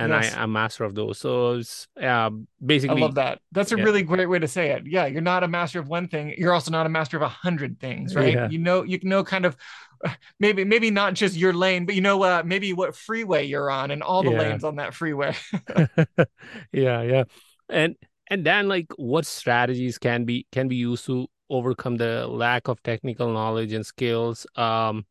and 0.00 0.12
yes. 0.12 0.34
I, 0.34 0.42
am 0.42 0.52
master 0.52 0.84
of 0.84 0.94
those. 0.94 1.18
So 1.18 1.52
it's 1.52 1.86
yeah, 1.96 2.30
basically. 2.64 3.02
I 3.02 3.04
love 3.04 3.16
that. 3.16 3.40
That's 3.52 3.70
a 3.72 3.76
yeah. 3.76 3.84
really 3.84 4.02
great 4.02 4.26
way 4.26 4.38
to 4.38 4.48
say 4.48 4.70
it. 4.70 4.84
Yeah, 4.86 5.06
you're 5.06 5.20
not 5.20 5.44
a 5.44 5.48
master 5.48 5.78
of 5.78 5.88
one 5.88 6.08
thing. 6.08 6.34
You're 6.38 6.54
also 6.54 6.70
not 6.70 6.86
a 6.86 6.88
master 6.88 7.16
of 7.16 7.22
a 7.22 7.28
hundred 7.28 7.78
things, 7.78 8.14
right? 8.14 8.32
Yeah. 8.32 8.48
You 8.48 8.58
know, 8.58 8.82
you 8.82 8.98
know, 9.02 9.22
kind 9.22 9.44
of 9.44 9.56
maybe 10.40 10.64
maybe 10.64 10.90
not 10.90 11.14
just 11.14 11.36
your 11.36 11.52
lane, 11.52 11.84
but 11.84 11.94
you 11.94 12.00
know 12.00 12.22
uh, 12.22 12.42
maybe 12.44 12.72
what 12.72 12.96
freeway 12.96 13.44
you're 13.44 13.70
on 13.70 13.90
and 13.90 14.02
all 14.02 14.22
the 14.22 14.30
yeah. 14.30 14.38
lanes 14.38 14.64
on 14.64 14.76
that 14.76 14.94
freeway. 14.94 15.34
yeah, 16.72 17.02
yeah. 17.02 17.24
And 17.68 17.96
and 18.28 18.46
then 18.46 18.68
like 18.68 18.86
what 18.96 19.26
strategies 19.26 19.98
can 19.98 20.24
be 20.24 20.46
can 20.50 20.68
be 20.68 20.76
used 20.76 21.04
to 21.06 21.28
overcome 21.50 21.96
the 21.96 22.26
lack 22.26 22.68
of 22.68 22.82
technical 22.82 23.32
knowledge 23.32 23.72
and 23.72 23.84
skills 23.84 24.46
um 24.54 25.04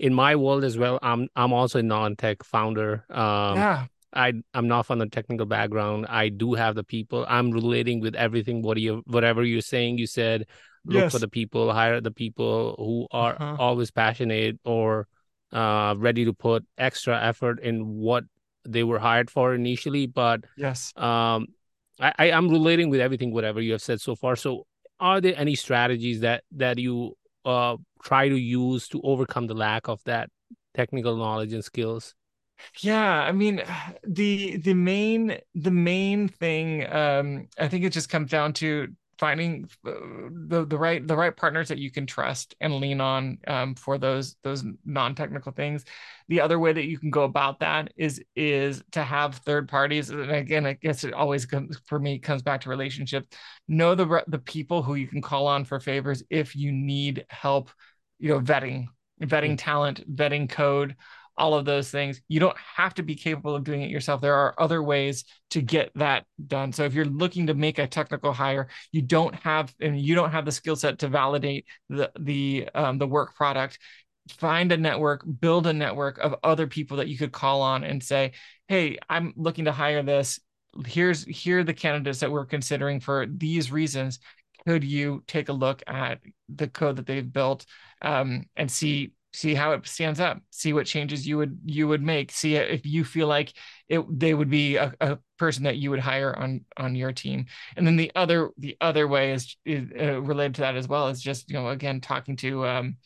in 0.00 0.12
my 0.12 0.34
world 0.34 0.64
as 0.64 0.76
well 0.76 0.98
i'm 1.00 1.28
i'm 1.36 1.52
also 1.52 1.78
a 1.78 1.82
non-tech 1.82 2.42
founder 2.42 3.04
um 3.08 3.56
yeah 3.56 3.86
I 4.12 4.34
I'm 4.54 4.68
not 4.68 4.86
from 4.86 4.98
the 4.98 5.08
technical 5.08 5.46
background. 5.46 6.06
I 6.08 6.28
do 6.28 6.54
have 6.54 6.74
the 6.74 6.84
people. 6.84 7.26
I'm 7.28 7.50
relating 7.50 8.00
with 8.00 8.14
everything. 8.14 8.62
What 8.62 8.78
you 8.78 9.02
whatever 9.06 9.42
you're 9.44 9.60
saying, 9.60 9.98
you 9.98 10.06
said 10.06 10.46
look 10.86 11.02
yes. 11.02 11.12
for 11.12 11.18
the 11.18 11.28
people, 11.28 11.72
hire 11.72 12.00
the 12.00 12.10
people 12.10 12.76
who 12.78 13.08
are 13.10 13.34
uh-huh. 13.34 13.56
always 13.58 13.90
passionate 13.90 14.58
or 14.64 15.08
uh, 15.52 15.94
ready 15.98 16.24
to 16.24 16.32
put 16.32 16.64
extra 16.78 17.20
effort 17.20 17.60
in 17.60 17.86
what 17.86 18.24
they 18.64 18.84
were 18.84 18.98
hired 18.98 19.30
for 19.30 19.54
initially. 19.54 20.06
But 20.06 20.44
yes, 20.56 20.92
um, 20.96 21.46
I, 22.00 22.12
I 22.18 22.26
am 22.30 22.48
relating 22.48 22.90
with 22.90 23.00
everything 23.00 23.32
whatever 23.32 23.60
you 23.60 23.72
have 23.72 23.82
said 23.82 24.00
so 24.00 24.14
far. 24.14 24.36
So, 24.36 24.66
are 25.00 25.20
there 25.20 25.34
any 25.36 25.54
strategies 25.54 26.20
that 26.20 26.44
that 26.52 26.78
you 26.78 27.14
uh 27.44 27.76
try 28.02 28.28
to 28.28 28.36
use 28.36 28.88
to 28.88 29.00
overcome 29.02 29.46
the 29.46 29.54
lack 29.54 29.88
of 29.88 30.02
that 30.04 30.30
technical 30.74 31.16
knowledge 31.16 31.52
and 31.52 31.64
skills? 31.64 32.14
Yeah 32.80 33.22
i 33.22 33.32
mean 33.32 33.62
the 34.06 34.56
the 34.58 34.74
main 34.74 35.38
the 35.54 35.70
main 35.70 36.28
thing 36.28 36.90
um 36.92 37.48
i 37.58 37.68
think 37.68 37.84
it 37.84 37.92
just 37.92 38.08
comes 38.08 38.30
down 38.30 38.52
to 38.52 38.88
finding 39.18 39.68
uh, 39.86 39.92
the 40.48 40.66
the 40.66 40.76
right 40.76 41.06
the 41.06 41.16
right 41.16 41.36
partners 41.36 41.68
that 41.68 41.78
you 41.78 41.90
can 41.90 42.06
trust 42.06 42.54
and 42.60 42.74
lean 42.74 43.00
on 43.00 43.38
um, 43.46 43.74
for 43.74 43.98
those 43.98 44.36
those 44.42 44.64
non-technical 44.84 45.52
things 45.52 45.84
the 46.28 46.40
other 46.40 46.58
way 46.58 46.72
that 46.72 46.84
you 46.84 46.98
can 46.98 47.10
go 47.10 47.24
about 47.24 47.60
that 47.60 47.92
is 47.96 48.22
is 48.34 48.82
to 48.92 49.02
have 49.02 49.36
third 49.36 49.68
parties 49.68 50.10
and 50.10 50.30
again 50.30 50.66
i 50.66 50.72
guess 50.74 51.04
it 51.04 51.14
always 51.14 51.46
comes 51.46 51.78
for 51.86 51.98
me 51.98 52.18
comes 52.18 52.42
back 52.42 52.60
to 52.60 52.68
relationships 52.68 53.28
know 53.68 53.94
the 53.94 54.24
the 54.28 54.38
people 54.38 54.82
who 54.82 54.94
you 54.94 55.08
can 55.08 55.22
call 55.22 55.46
on 55.46 55.64
for 55.64 55.80
favors 55.80 56.22
if 56.30 56.54
you 56.54 56.72
need 56.72 57.24
help 57.30 57.70
you 58.18 58.28
know 58.28 58.40
vetting 58.40 58.86
vetting 59.22 59.52
mm. 59.52 59.58
talent 59.58 60.14
vetting 60.14 60.48
code 60.48 60.94
all 61.38 61.54
of 61.54 61.64
those 61.64 61.90
things. 61.90 62.20
You 62.28 62.40
don't 62.40 62.56
have 62.58 62.94
to 62.94 63.02
be 63.02 63.14
capable 63.14 63.54
of 63.54 63.64
doing 63.64 63.82
it 63.82 63.90
yourself. 63.90 64.20
There 64.20 64.34
are 64.34 64.54
other 64.58 64.82
ways 64.82 65.24
to 65.50 65.60
get 65.60 65.90
that 65.94 66.24
done. 66.46 66.72
So 66.72 66.84
if 66.84 66.94
you're 66.94 67.04
looking 67.04 67.46
to 67.48 67.54
make 67.54 67.78
a 67.78 67.86
technical 67.86 68.32
hire, 68.32 68.68
you 68.92 69.02
don't 69.02 69.34
have 69.36 69.74
and 69.80 70.00
you 70.00 70.14
don't 70.14 70.32
have 70.32 70.44
the 70.44 70.52
skill 70.52 70.76
set 70.76 70.98
to 71.00 71.08
validate 71.08 71.66
the 71.88 72.10
the 72.18 72.68
um, 72.74 72.98
the 72.98 73.06
work 73.06 73.34
product. 73.34 73.78
Find 74.28 74.72
a 74.72 74.76
network, 74.76 75.24
build 75.40 75.66
a 75.66 75.72
network 75.72 76.18
of 76.18 76.34
other 76.42 76.66
people 76.66 76.96
that 76.96 77.08
you 77.08 77.16
could 77.16 77.32
call 77.32 77.62
on 77.62 77.84
and 77.84 78.02
say, 78.02 78.32
"Hey, 78.68 78.98
I'm 79.08 79.32
looking 79.36 79.66
to 79.66 79.72
hire 79.72 80.02
this. 80.02 80.40
Here's 80.84 81.24
here 81.24 81.60
are 81.60 81.64
the 81.64 81.74
candidates 81.74 82.20
that 82.20 82.32
we're 82.32 82.46
considering 82.46 83.00
for 83.00 83.26
these 83.26 83.70
reasons. 83.70 84.18
Could 84.66 84.82
you 84.82 85.22
take 85.28 85.48
a 85.48 85.52
look 85.52 85.82
at 85.86 86.20
the 86.48 86.66
code 86.66 86.96
that 86.96 87.06
they've 87.06 87.32
built 87.32 87.66
um, 88.02 88.46
and 88.56 88.68
see 88.70 89.12
see 89.36 89.54
how 89.54 89.72
it 89.72 89.86
stands 89.86 90.18
up 90.18 90.40
see 90.50 90.72
what 90.72 90.86
changes 90.86 91.26
you 91.26 91.36
would 91.36 91.58
you 91.64 91.86
would 91.86 92.02
make 92.02 92.30
see 92.32 92.56
if 92.56 92.86
you 92.86 93.04
feel 93.04 93.26
like 93.26 93.52
it 93.88 94.02
they 94.18 94.34
would 94.34 94.50
be 94.50 94.76
a, 94.76 94.92
a 95.00 95.18
person 95.38 95.64
that 95.64 95.76
you 95.76 95.90
would 95.90 96.00
hire 96.00 96.36
on 96.36 96.64
on 96.76 96.94
your 96.94 97.12
team. 97.12 97.46
And 97.76 97.86
then 97.86 97.96
the 97.96 98.10
other 98.14 98.50
the 98.58 98.76
other 98.80 99.06
way 99.06 99.32
is, 99.32 99.56
is 99.64 99.88
uh, 99.98 100.20
related 100.22 100.56
to 100.56 100.60
that 100.62 100.76
as 100.76 100.88
well 100.88 101.08
is 101.08 101.22
just 101.22 101.50
you 101.50 101.54
know 101.54 101.68
again 101.68 102.00
talking 102.00 102.36
to 102.36 102.66
um 102.66 102.96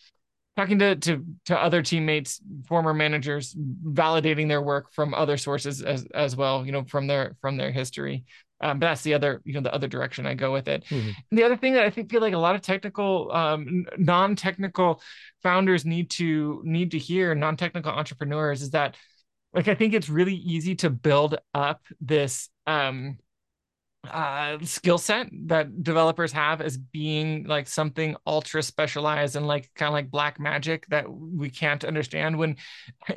talking 0.57 0.79
to 0.79 0.97
to 0.97 1.25
to 1.47 1.59
other 1.59 1.83
teammates 1.83 2.40
former 2.66 2.95
managers 2.95 3.55
validating 3.55 4.49
their 4.49 4.62
work 4.62 4.93
from 4.93 5.14
other 5.14 5.37
sources 5.37 5.83
as 5.83 6.07
as 6.14 6.37
well 6.37 6.64
you 6.64 6.73
know 6.73 6.85
from 6.85 7.07
their 7.07 7.37
from 7.40 7.57
their 7.57 7.71
history 7.71 8.25
um, 8.61 8.79
but 8.79 8.87
that's 8.88 9.03
the 9.03 9.14
other, 9.14 9.40
you 9.44 9.55
know, 9.55 9.61
the 9.61 9.75
other 9.75 9.88
direction 9.88 10.27
I 10.27 10.35
go 10.35 10.53
with 10.53 10.68
it. 10.68 10.85
Mm-hmm. 10.90 11.37
the 11.37 11.44
other 11.44 11.57
thing 11.57 11.75
that 11.75 11.85
I 11.85 11.90
think 11.90 12.11
feel 12.11 12.20
like 12.20 12.35
a 12.35 12.38
lot 12.38 12.55
of 12.55 12.62
technical, 12.62 13.33
um, 13.33 13.87
non-technical 13.96 15.03
founders 15.42 15.85
need 15.85 16.11
to 16.11 16.61
need 16.64 16.90
to 16.92 16.99
hear, 16.99 17.35
non-technical 17.35 17.92
entrepreneurs, 17.92 18.62
is 18.62 18.70
that 18.70 18.96
like 19.53 19.68
I 19.68 19.75
think 19.75 19.94
it's 19.94 20.09
really 20.09 20.35
easy 20.35 20.75
to 20.77 20.90
build 20.90 21.38
up 21.55 21.83
this 22.01 22.49
um 22.66 23.18
uh 24.08 24.56
skill 24.62 24.96
set 24.96 25.28
that 25.30 25.82
developers 25.82 26.32
have 26.32 26.62
as 26.62 26.78
being 26.78 27.44
like 27.44 27.68
something 27.68 28.16
ultra 28.26 28.62
specialized 28.62 29.36
and 29.36 29.46
like 29.46 29.70
kind 29.74 29.88
of 29.88 29.92
like 29.92 30.10
black 30.10 30.40
magic 30.40 30.86
that 30.86 31.04
we 31.12 31.50
can't 31.50 31.84
understand 31.84 32.38
when 32.38 32.56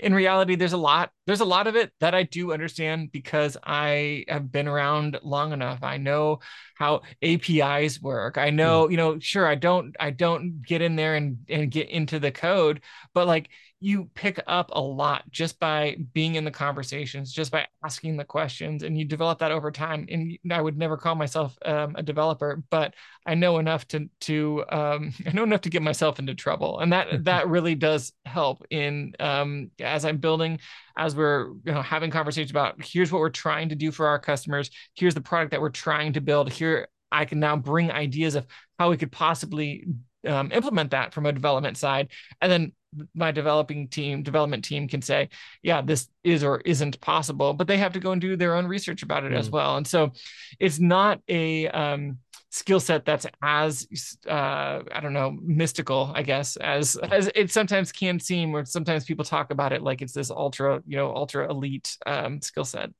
in 0.01 0.13
reality 0.13 0.55
there's 0.55 0.73
a 0.73 0.77
lot 0.77 1.09
there's 1.25 1.39
a 1.39 1.45
lot 1.45 1.67
of 1.67 1.77
it 1.77 1.93
that 2.01 2.13
I 2.13 2.23
do 2.23 2.51
understand 2.51 3.13
because 3.13 3.55
I 3.63 4.25
have 4.27 4.51
been 4.51 4.67
around 4.67 5.17
long 5.23 5.53
enough 5.53 5.83
I 5.83 5.95
know 5.95 6.39
how 6.75 7.03
APIs 7.21 8.01
work 8.01 8.37
I 8.37 8.49
know 8.49 8.87
mm. 8.87 8.91
you 8.91 8.97
know 8.97 9.19
sure 9.19 9.47
I 9.47 9.55
don't 9.55 9.95
I 10.01 10.09
don't 10.09 10.61
get 10.61 10.81
in 10.81 10.97
there 10.97 11.15
and 11.15 11.37
and 11.47 11.71
get 11.71 11.89
into 11.89 12.19
the 12.19 12.31
code 12.31 12.81
but 13.13 13.25
like 13.25 13.47
you 13.83 14.09
pick 14.13 14.39
up 14.47 14.69
a 14.71 14.79
lot 14.79 15.29
just 15.29 15.59
by 15.59 15.97
being 16.13 16.35
in 16.35 16.45
the 16.45 16.51
conversations, 16.51 17.33
just 17.33 17.51
by 17.51 17.67
asking 17.83 18.15
the 18.15 18.23
questions, 18.23 18.81
and 18.81 18.97
you 18.97 19.03
develop 19.03 19.39
that 19.39 19.51
over 19.51 19.71
time. 19.71 20.07
And 20.09 20.37
I 20.49 20.61
would 20.61 20.77
never 20.77 20.95
call 20.95 21.15
myself 21.15 21.57
um, 21.65 21.93
a 21.97 22.01
developer, 22.01 22.63
but 22.69 22.93
I 23.25 23.35
know 23.35 23.57
enough 23.57 23.85
to 23.89 24.09
to 24.21 24.63
um, 24.69 25.13
I 25.27 25.33
know 25.33 25.43
enough 25.43 25.61
to 25.61 25.69
get 25.69 25.81
myself 25.81 26.17
into 26.17 26.33
trouble, 26.33 26.79
and 26.79 26.93
that 26.93 27.07
that 27.25 27.49
really 27.49 27.75
does 27.75 28.13
help 28.23 28.65
in 28.69 29.15
um, 29.19 29.69
as 29.81 30.05
I'm 30.05 30.17
building, 30.17 30.59
as 30.97 31.13
we're 31.13 31.49
you 31.65 31.73
know 31.73 31.81
having 31.81 32.09
conversations 32.09 32.51
about 32.51 32.81
here's 32.81 33.11
what 33.11 33.19
we're 33.19 33.29
trying 33.29 33.67
to 33.69 33.75
do 33.75 33.91
for 33.91 34.07
our 34.07 34.17
customers, 34.17 34.69
here's 34.95 35.13
the 35.13 35.19
product 35.19 35.51
that 35.51 35.61
we're 35.61 35.69
trying 35.69 36.13
to 36.13 36.21
build. 36.21 36.49
Here 36.49 36.87
I 37.11 37.25
can 37.25 37.41
now 37.41 37.57
bring 37.57 37.91
ideas 37.91 38.35
of 38.35 38.47
how 38.79 38.91
we 38.91 38.97
could 38.97 39.11
possibly 39.11 39.85
um, 40.27 40.51
implement 40.51 40.91
that 40.91 41.13
from 41.13 41.25
a 41.25 41.31
development 41.31 41.77
side, 41.77 42.09
and 42.41 42.51
then 42.51 42.71
my 43.15 43.31
developing 43.31 43.87
team 43.87 44.21
development 44.21 44.63
team 44.63 44.87
can 44.87 45.01
say 45.01 45.27
yeah 45.63 45.81
this 45.81 46.09
is 46.23 46.43
or 46.43 46.61
isn't 46.61 47.01
possible 47.01 47.51
but 47.51 47.65
they 47.65 47.77
have 47.77 47.93
to 47.93 47.99
go 47.99 48.11
and 48.11 48.21
do 48.21 48.35
their 48.35 48.55
own 48.55 48.67
research 48.67 49.01
about 49.01 49.23
it 49.23 49.31
mm. 49.31 49.35
as 49.35 49.49
well 49.49 49.77
and 49.77 49.87
so 49.87 50.11
it's 50.59 50.79
not 50.79 51.19
a 51.27 51.67
um, 51.69 52.19
skill 52.53 52.79
set 52.79 53.03
that's 53.03 53.25
as 53.41 53.87
uh, 54.27 54.83
I 54.91 54.99
don't 55.01 55.13
know 55.13 55.35
mystical, 55.41 56.11
I 56.13 56.21
guess, 56.21 56.55
as 56.57 56.95
as 56.97 57.29
it 57.33 57.51
sometimes 57.51 57.91
can 57.91 58.19
seem, 58.19 58.55
or 58.55 58.63
sometimes 58.63 59.05
people 59.05 59.25
talk 59.25 59.49
about 59.49 59.73
it 59.73 59.81
like 59.81 60.03
it's 60.03 60.13
this 60.13 60.29
ultra, 60.29 60.81
you 60.85 60.95
know, 60.95 61.13
ultra 61.13 61.49
elite 61.49 61.97
um, 62.05 62.41
skill 62.41 62.63
set. 62.63 62.91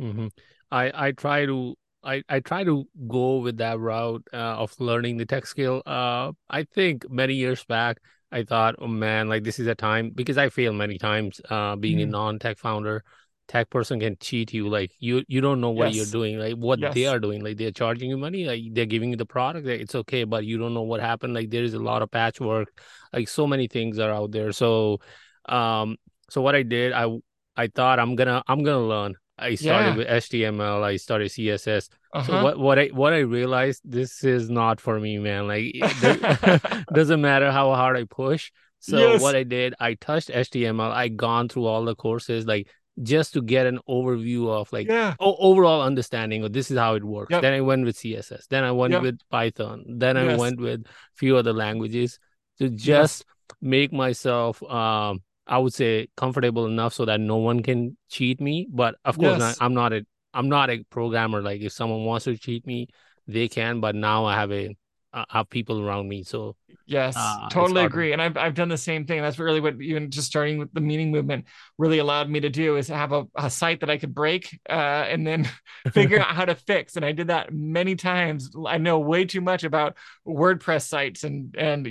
Mm-hmm. 0.00 0.28
I 0.70 1.08
I 1.08 1.12
try 1.12 1.44
to 1.44 1.76
I, 2.02 2.22
I 2.28 2.40
try 2.40 2.64
to 2.64 2.86
go 3.08 3.38
with 3.38 3.58
that 3.58 3.78
route 3.78 4.26
uh, 4.32 4.36
of 4.36 4.74
learning 4.80 5.18
the 5.18 5.26
tech 5.26 5.46
skill. 5.46 5.82
Uh, 5.84 6.32
I 6.48 6.64
think 6.64 7.08
many 7.10 7.34
years 7.34 7.64
back, 7.64 7.98
I 8.32 8.44
thought, 8.44 8.76
oh 8.78 8.86
man, 8.86 9.28
like 9.28 9.44
this 9.44 9.58
is 9.58 9.66
a 9.66 9.74
time 9.74 10.10
because 10.14 10.38
I 10.38 10.48
fail 10.48 10.72
many 10.72 10.98
times 10.98 11.40
uh, 11.50 11.76
being 11.76 11.98
mm. 11.98 12.04
a 12.04 12.06
non-tech 12.06 12.58
founder 12.58 13.04
tech 13.50 13.68
person 13.68 13.98
can 13.98 14.16
cheat 14.20 14.54
you 14.54 14.68
like 14.68 14.92
you 15.00 15.24
you 15.26 15.40
don't 15.40 15.60
know 15.60 15.70
what 15.70 15.92
yes. 15.92 15.96
you're 15.96 16.12
doing 16.12 16.38
like 16.38 16.54
what 16.54 16.78
yes. 16.78 16.94
they 16.94 17.06
are 17.06 17.18
doing 17.18 17.42
like 17.42 17.56
they're 17.56 17.72
charging 17.72 18.08
you 18.08 18.16
money 18.16 18.44
like 18.44 18.62
they're 18.74 18.86
giving 18.86 19.10
you 19.10 19.16
the 19.16 19.26
product 19.26 19.66
like, 19.66 19.80
it's 19.80 19.96
okay 19.96 20.22
but 20.22 20.44
you 20.44 20.56
don't 20.56 20.72
know 20.72 20.82
what 20.82 21.00
happened 21.00 21.34
like 21.34 21.50
there 21.50 21.64
is 21.64 21.74
a 21.74 21.78
lot 21.80 22.00
of 22.00 22.08
patchwork 22.12 22.80
like 23.12 23.26
so 23.26 23.48
many 23.48 23.66
things 23.66 23.98
are 23.98 24.12
out 24.12 24.30
there 24.30 24.52
so 24.52 25.00
um 25.46 25.96
so 26.28 26.40
what 26.40 26.54
i 26.54 26.62
did 26.62 26.92
i 26.92 27.08
i 27.56 27.66
thought 27.66 27.98
i'm 27.98 28.14
gonna 28.14 28.40
i'm 28.46 28.62
gonna 28.62 28.86
learn 28.86 29.16
i 29.40 29.54
started 29.54 29.90
yeah. 29.90 29.96
with 29.96 30.08
html 30.08 30.82
i 30.82 30.96
started 30.96 31.30
css 31.30 31.88
uh-huh. 32.12 32.26
so 32.26 32.44
what 32.44 32.58
what 32.58 32.78
i 32.78 32.86
what 32.88 33.12
i 33.12 33.18
realized 33.18 33.82
this 33.84 34.24
is 34.24 34.50
not 34.50 34.80
for 34.80 35.00
me 35.00 35.18
man 35.18 35.48
like 35.48 35.74
doesn't 36.94 37.20
matter 37.20 37.50
how 37.50 37.74
hard 37.74 37.96
i 37.96 38.04
push 38.04 38.50
so 38.80 38.96
yes. 38.96 39.20
what 39.20 39.36
I 39.36 39.42
did, 39.42 39.74
I 39.78 39.92
touched 39.94 40.30
HTML. 40.30 40.90
I 40.90 41.08
gone 41.08 41.50
through 41.50 41.66
all 41.66 41.84
the 41.84 41.94
courses. 41.94 42.46
Like 42.46 42.66
just 43.02 43.34
to 43.34 43.42
get 43.42 43.66
an 43.66 43.78
overview 43.88 44.48
of 44.48 44.72
like 44.72 44.88
yeah. 44.88 45.14
o- 45.20 45.36
overall 45.38 45.82
understanding 45.82 46.44
of 46.44 46.52
this 46.52 46.70
is 46.70 46.78
how 46.78 46.94
it 46.94 47.04
works. 47.04 47.30
Yep. 47.30 47.42
Then 47.42 47.52
I 47.54 47.60
went 47.60 47.84
with 47.84 47.96
CSS. 47.96 48.48
Then 48.48 48.64
I 48.64 48.72
went 48.72 48.92
yep. 48.92 49.02
with 49.02 49.18
Python. 49.30 49.84
Then 49.86 50.16
yes. 50.16 50.32
I 50.32 50.36
went 50.36 50.60
with 50.60 50.80
a 50.80 50.90
few 51.16 51.36
other 51.36 51.52
languages 51.52 52.18
to 52.58 52.68
just 52.68 53.24
yes. 53.26 53.56
make 53.60 53.92
myself 53.92 54.62
um 54.62 55.22
I 55.50 55.58
would 55.58 55.74
say 55.74 56.08
comfortable 56.16 56.66
enough 56.66 56.94
so 56.94 57.04
that 57.04 57.20
no 57.20 57.36
one 57.36 57.62
can 57.62 57.96
cheat 58.08 58.40
me. 58.40 58.68
But 58.70 58.94
of 59.04 59.18
course, 59.18 59.38
not, 59.38 59.56
I'm 59.60 59.74
not 59.74 59.92
a 59.92 60.06
I'm 60.32 60.48
not 60.48 60.70
a 60.70 60.84
programmer. 60.90 61.42
Like 61.42 61.60
if 61.60 61.72
someone 61.72 62.04
wants 62.04 62.24
to 62.24 62.36
cheat 62.38 62.66
me, 62.66 62.88
they 63.26 63.48
can. 63.48 63.80
But 63.80 63.96
now 63.96 64.24
I 64.24 64.36
have 64.36 64.52
a 64.52 64.76
uh, 65.12 65.24
have 65.28 65.50
people 65.50 65.80
around 65.80 66.08
me. 66.08 66.22
So 66.22 66.56
yes, 66.86 67.14
uh, 67.16 67.48
totally 67.48 67.84
agree. 67.84 68.12
And 68.12 68.22
I've 68.22 68.36
I've 68.36 68.54
done 68.54 68.68
the 68.68 68.76
same 68.76 69.06
thing. 69.06 69.20
That's 69.20 69.38
really 69.38 69.60
what 69.60 69.80
even 69.80 70.10
just 70.10 70.28
starting 70.28 70.58
with 70.58 70.72
the 70.72 70.80
meaning 70.80 71.10
movement 71.10 71.46
really 71.78 71.98
allowed 71.98 72.30
me 72.30 72.40
to 72.40 72.48
do 72.48 72.76
is 72.76 72.88
have 72.88 73.12
a, 73.12 73.26
a 73.34 73.50
site 73.50 73.80
that 73.80 73.90
I 73.90 73.98
could 73.98 74.14
break 74.14 74.58
uh, 74.68 74.72
and 75.08 75.26
then 75.26 75.48
figure 75.92 76.20
out 76.20 76.34
how 76.34 76.44
to 76.44 76.54
fix. 76.54 76.96
And 76.96 77.04
I 77.04 77.12
did 77.12 77.28
that 77.28 77.52
many 77.52 77.96
times. 77.96 78.50
I 78.66 78.78
know 78.78 78.98
way 79.00 79.24
too 79.24 79.40
much 79.40 79.64
about 79.64 79.96
WordPress 80.26 80.86
sites 80.86 81.24
and 81.24 81.54
and 81.56 81.86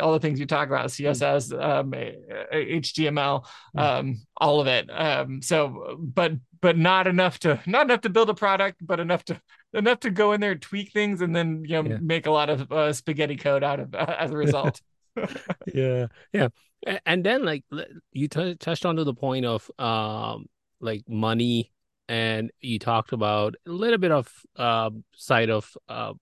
all 0.00 0.12
the 0.12 0.20
things 0.20 0.40
you 0.40 0.46
talk 0.46 0.68
about, 0.68 0.86
CSS, 0.86 1.52
um, 1.60 1.92
HTML, 2.52 3.46
um, 3.76 4.22
all 4.36 4.60
of 4.60 4.66
it. 4.66 4.88
Um, 4.90 5.42
so, 5.42 5.98
but 5.98 6.32
but 6.62 6.78
not 6.78 7.06
enough 7.06 7.38
to 7.40 7.60
not 7.66 7.86
enough 7.86 8.02
to 8.02 8.08
build 8.08 8.30
a 8.30 8.34
product, 8.34 8.78
but 8.80 9.00
enough 9.00 9.24
to 9.24 9.40
enough 9.74 10.00
to 10.00 10.10
go 10.10 10.32
in 10.32 10.40
there 10.40 10.52
and 10.52 10.62
tweak 10.62 10.92
things 10.92 11.20
and 11.20 11.34
then 11.34 11.64
you 11.66 11.82
know 11.82 11.90
yeah. 11.90 11.98
make 12.00 12.26
a 12.26 12.30
lot 12.30 12.50
of 12.50 12.70
uh, 12.70 12.92
spaghetti 12.92 13.36
code 13.36 13.64
out 13.64 13.80
of 13.80 13.94
uh, 13.94 13.98
as 14.18 14.30
a 14.30 14.36
result. 14.36 14.80
Yeah 15.74 16.06
yeah. 16.32 16.48
And 17.04 17.22
then 17.22 17.44
like 17.44 17.64
you 18.12 18.28
t- 18.28 18.54
touched 18.54 18.86
on 18.86 18.96
to 18.96 19.04
the 19.04 19.12
point 19.12 19.44
of 19.44 19.70
um 19.78 20.46
like 20.80 21.02
money 21.06 21.70
and 22.08 22.50
you 22.60 22.78
talked 22.78 23.12
about 23.12 23.54
a 23.66 23.70
little 23.70 23.98
bit 23.98 24.10
of 24.10 24.32
uh 24.56 24.88
side 25.14 25.50
of 25.50 25.76
uh 25.90 26.14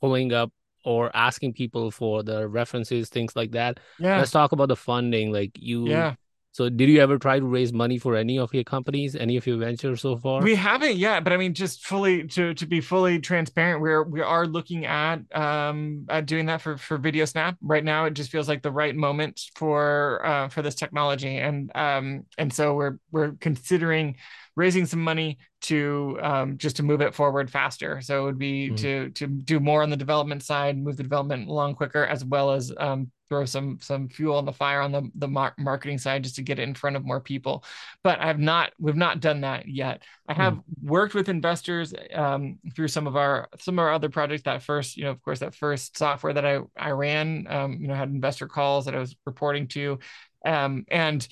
pulling 0.00 0.32
up 0.32 0.52
or 0.84 1.10
asking 1.14 1.54
people 1.54 1.90
for 1.90 2.22
the 2.22 2.46
references 2.46 3.08
things 3.08 3.34
like 3.34 3.50
that. 3.50 3.80
Yeah. 3.98 4.18
Let's 4.18 4.30
talk 4.30 4.52
about 4.52 4.68
the 4.68 4.76
funding. 4.76 5.32
Like 5.32 5.58
you 5.58 5.88
yeah 5.88 6.14
so, 6.56 6.70
did 6.70 6.88
you 6.88 7.02
ever 7.02 7.18
try 7.18 7.38
to 7.38 7.44
raise 7.44 7.70
money 7.70 7.98
for 7.98 8.16
any 8.16 8.38
of 8.38 8.54
your 8.54 8.64
companies, 8.64 9.14
any 9.14 9.36
of 9.36 9.46
your 9.46 9.58
ventures 9.58 10.00
so 10.00 10.16
far? 10.16 10.40
We 10.40 10.54
haven't 10.54 10.96
yet, 10.96 11.22
but 11.22 11.34
I 11.34 11.36
mean, 11.36 11.52
just 11.52 11.84
fully 11.84 12.26
to 12.28 12.54
to 12.54 12.64
be 12.64 12.80
fully 12.80 13.18
transparent, 13.18 13.82
we're 13.82 14.04
we 14.04 14.22
are 14.22 14.46
looking 14.46 14.86
at 14.86 15.18
um 15.36 16.06
at 16.08 16.24
doing 16.24 16.46
that 16.46 16.62
for 16.62 16.78
for 16.78 16.96
Video 16.96 17.26
Snap 17.26 17.58
right 17.60 17.84
now. 17.84 18.06
It 18.06 18.14
just 18.14 18.30
feels 18.30 18.48
like 18.48 18.62
the 18.62 18.72
right 18.72 18.96
moment 18.96 19.38
for 19.54 20.24
uh, 20.24 20.48
for 20.48 20.62
this 20.62 20.74
technology, 20.74 21.36
and 21.36 21.70
um 21.74 22.24
and 22.38 22.50
so 22.50 22.72
we're 22.72 23.00
we're 23.10 23.32
considering 23.32 24.16
raising 24.54 24.86
some 24.86 25.02
money 25.02 25.36
to 25.60 26.18
um, 26.22 26.56
just 26.56 26.76
to 26.76 26.82
move 26.82 27.02
it 27.02 27.14
forward 27.14 27.50
faster. 27.50 28.00
So 28.00 28.22
it 28.22 28.24
would 28.24 28.38
be 28.38 28.68
mm-hmm. 28.68 28.76
to 28.76 29.10
to 29.10 29.26
do 29.26 29.60
more 29.60 29.82
on 29.82 29.90
the 29.90 29.96
development 29.96 30.42
side, 30.42 30.78
move 30.78 30.96
the 30.96 31.02
development 31.02 31.50
along 31.50 31.74
quicker, 31.74 32.06
as 32.06 32.24
well 32.24 32.52
as 32.52 32.72
um, 32.78 33.10
throw 33.28 33.44
some 33.44 33.78
some 33.80 34.08
fuel 34.08 34.36
on 34.36 34.44
the 34.44 34.52
fire 34.52 34.80
on 34.80 34.92
the 34.92 35.10
the 35.14 35.28
mar- 35.28 35.54
marketing 35.58 35.98
side 35.98 36.22
just 36.22 36.36
to 36.36 36.42
get 36.42 36.58
it 36.58 36.62
in 36.62 36.74
front 36.74 36.96
of 36.96 37.04
more 37.04 37.20
people. 37.20 37.64
But 38.02 38.20
I've 38.20 38.38
not 38.38 38.72
we've 38.78 38.96
not 38.96 39.20
done 39.20 39.42
that 39.42 39.68
yet. 39.68 40.02
I 40.28 40.34
have 40.34 40.54
mm-hmm. 40.54 40.88
worked 40.88 41.14
with 41.14 41.28
investors 41.28 41.94
um, 42.14 42.58
through 42.74 42.88
some 42.88 43.06
of 43.06 43.16
our 43.16 43.48
some 43.58 43.78
of 43.78 43.82
our 43.82 43.92
other 43.92 44.08
projects. 44.08 44.42
That 44.42 44.62
first, 44.62 44.96
you 44.96 45.04
know, 45.04 45.10
of 45.10 45.22
course, 45.22 45.40
that 45.40 45.54
first 45.54 45.96
software 45.96 46.32
that 46.32 46.46
I 46.46 46.60
I 46.76 46.90
ran, 46.90 47.46
um, 47.48 47.78
you 47.80 47.88
know, 47.88 47.94
had 47.94 48.08
investor 48.08 48.48
calls 48.48 48.84
that 48.84 48.94
I 48.94 48.98
was 48.98 49.16
reporting 49.26 49.68
to, 49.68 49.98
um, 50.44 50.84
and 50.88 51.26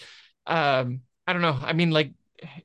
um, 0.46 1.00
I 1.26 1.32
don't 1.32 1.42
know. 1.42 1.58
I 1.60 1.72
mean, 1.72 1.90
like 1.90 2.12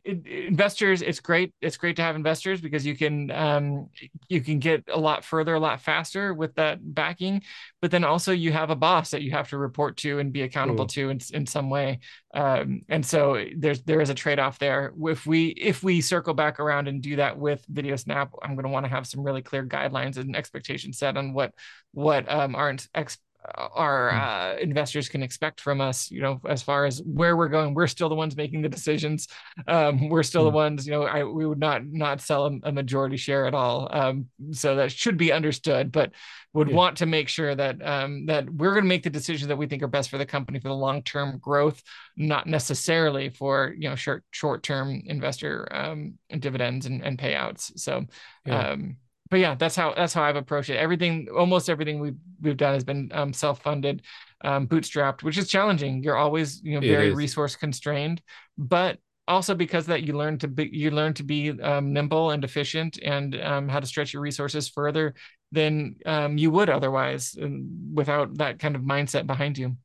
investors 0.04 1.02
it's 1.02 1.20
great 1.20 1.54
it's 1.62 1.78
great 1.78 1.96
to 1.96 2.02
have 2.02 2.16
investors 2.16 2.60
because 2.60 2.86
you 2.86 2.96
can 2.96 3.30
um, 3.32 3.88
you 4.28 4.42
can 4.42 4.60
get 4.60 4.84
a 4.92 5.00
lot 5.00 5.24
further 5.24 5.54
a 5.54 5.60
lot 5.60 5.82
faster 5.82 6.34
with 6.34 6.56
that 6.56 6.80
backing. 6.82 7.42
But 7.82 7.92
then 7.92 8.04
also 8.04 8.32
you 8.32 8.52
have 8.52 8.70
a 8.70 8.76
boss 8.76 9.12
that 9.12 9.22
you 9.22 9.32
have 9.32 9.50
to 9.50 9.58
report 9.58 9.98
to 9.98 10.20
and 10.20 10.34
be 10.34 10.42
accountable 10.42 10.86
mm. 10.86 10.90
to 10.90 11.10
in, 11.10 11.20
in 11.34 11.46
some 11.46 11.70
way. 11.70 12.00
Um, 12.34 12.82
and 12.90 13.06
so 13.06 13.44
there's 13.56 13.82
there 13.84 14.02
is 14.02 14.10
a 14.10 14.16
trade-off 14.16 14.60
there. 14.60 14.94
If 15.06 15.26
we 15.26 15.48
if 15.48 15.84
we 15.84 16.02
circle 16.02 16.34
back 16.34 16.60
around 16.60 16.88
and 16.88 17.02
do 17.02 17.16
that 17.18 17.38
with 17.38 17.64
video 17.70 17.96
snap 17.96 18.34
i'm 18.42 18.56
going 18.56 18.66
to 18.66 18.72
want 18.72 18.86
to 18.86 18.90
have 18.90 19.08
some 19.08 19.24
really 19.24 19.42
clear 19.42 19.66
guidelines 19.66 20.18
and 20.18 20.36
expectations 20.36 20.98
set 20.98 21.18
on 21.18 21.34
what 21.34 21.54
what 21.94 22.30
um, 22.30 22.56
our 22.56 22.76
ex- 22.94 23.18
our 23.56 24.12
hmm. 24.12 24.18
uh, 24.18 24.62
investors 24.62 25.08
can 25.08 25.24
expect 25.24 25.62
from 25.62 25.80
us 25.80 26.12
you 26.12 26.22
know 26.22 26.42
as 26.48 26.62
far 26.62 26.86
as 26.86 27.02
where 27.04 27.38
we're 27.38 27.48
going 27.48 27.74
we're 27.74 27.88
still 27.88 28.10
the 28.10 28.16
ones 28.16 28.36
making 28.36 28.62
the 28.62 28.70
decisions 28.70 29.28
um, 29.68 30.10
we're 30.10 30.24
still 30.24 30.44
the 30.44 30.50
hmm. 30.50 30.56
ones 30.56 30.86
you 30.86 30.92
know 30.92 31.04
I, 31.04 31.24
we 31.24 31.46
would 31.46 31.60
not 31.60 31.86
not 31.86 32.22
sell 32.22 32.48
a, 32.48 32.60
a 32.64 32.72
majority 32.72 33.18
share 33.18 33.46
at 33.46 33.54
all 33.54 33.88
um, 33.92 34.28
so 34.52 34.76
that 34.76 34.92
should 34.92 35.18
be 35.18 35.32
understood 35.32 35.92
but 35.92 36.12
would 36.54 36.70
yeah. 36.70 36.76
want 36.76 36.98
to 36.98 37.06
make 37.06 37.30
sure 37.30 37.56
that 37.56 37.86
um, 37.86 38.26
that 38.26 38.50
we're 38.50 38.72
going 38.72 38.84
to 38.84 38.90
make 38.90 39.04
the 39.04 39.10
decisions 39.10 39.48
that 39.48 39.58
we 39.58 39.68
think 39.68 39.84
are 39.84 39.88
best 39.88 40.10
for 40.10 40.18
the 40.18 40.26
company 40.26 40.60
for 40.60 40.68
the 40.68 40.74
long 40.74 41.02
term 41.04 41.38
growth 41.38 41.82
not 42.18 42.46
necessarily 42.46 43.30
for 43.30 43.74
you 43.78 43.90
know 43.90 43.96
short 43.96 44.24
short 44.32 44.64
term 44.64 45.02
investor 45.06 45.68
um, 45.72 46.16
dividends 46.40 46.86
and, 46.86 47.02
and 47.04 47.18
payouts 47.18 47.78
so 47.80 48.06
yeah. 48.46 48.76
But 49.30 49.40
yeah, 49.40 49.56
that's 49.56 49.76
how 49.76 49.94
that's 49.94 50.14
how 50.14 50.24
I've 50.24 50.36
approached 50.36 50.70
it. 50.70 50.78
Everything, 50.78 51.28
almost 51.36 51.70
everything 51.70 52.00
we've 52.00 52.18
we've 52.42 52.58
done 52.58 52.74
has 52.74 52.84
been 52.84 53.10
um, 53.14 53.32
self-funded, 53.32 54.02
um, 54.44 54.68
bootstrapped, 54.68 55.24
which 55.24 55.38
is 55.38 55.48
challenging. 55.48 56.04
You're 56.04 56.18
always 56.18 56.62
you 56.64 56.76
know 56.76 56.82
very 56.82 57.14
resource 57.14 57.56
constrained, 57.56 58.22
but 58.58 58.98
also 59.28 59.54
because 59.54 59.86
that 59.86 60.02
you 60.02 60.14
learn 60.14 60.40
to 60.40 60.48
be 60.48 60.70
you 60.74 60.90
learn 60.90 61.14
to 61.14 61.24
be 61.24 61.52
um, 61.62 61.94
nimble 61.94 62.32
and 62.32 62.44
efficient 62.44 62.98
and 63.04 63.40
um, 63.42 63.70
how 63.70 63.80
to 63.80 63.86
stretch 63.86 64.14
your 64.14 64.24
resources 64.24 64.68
further 64.68 65.14
than 65.52 65.96
um, 66.06 66.38
you 66.38 66.50
would 66.50 66.70
otherwise 66.70 67.38
um, 67.42 67.92
without 67.94 68.36
that 68.38 68.58
kind 68.58 68.76
of 68.76 68.82
mindset 68.82 69.28
behind 69.28 69.58
you. 69.58 69.78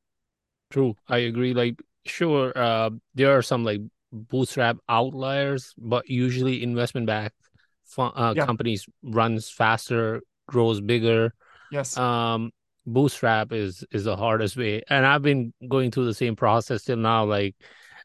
True, 0.71 0.97
I 1.07 1.19
agree. 1.19 1.53
Like 1.53 1.81
sure, 2.07 2.53
uh, 2.57 2.91
there 3.15 3.37
are 3.37 3.43
some 3.43 3.63
like 3.63 3.83
bootstrap 4.11 4.79
outliers, 4.89 5.75
but 5.77 6.09
usually 6.09 6.63
investment 6.63 7.07
back 7.07 7.35
uh, 7.99 8.35
yeah. 8.37 8.47
companies 8.47 8.87
runs 9.03 9.51
faster, 9.51 10.23
grows 10.47 10.81
bigger. 10.81 11.35
Yes. 11.71 11.97
Um, 11.97 12.51
bootstrap 12.87 13.53
is 13.53 13.85
is 13.93 14.05
the 14.05 14.17
hardest 14.17 14.57
way, 14.57 14.83
and 14.89 15.07
I've 15.07 15.23
been 15.23 15.53
going 15.69 15.91
through 15.91 16.07
the 16.07 16.15
same 16.15 16.37
process 16.37 16.85
till 16.85 16.97
now. 16.97 17.25
Like 17.25 17.57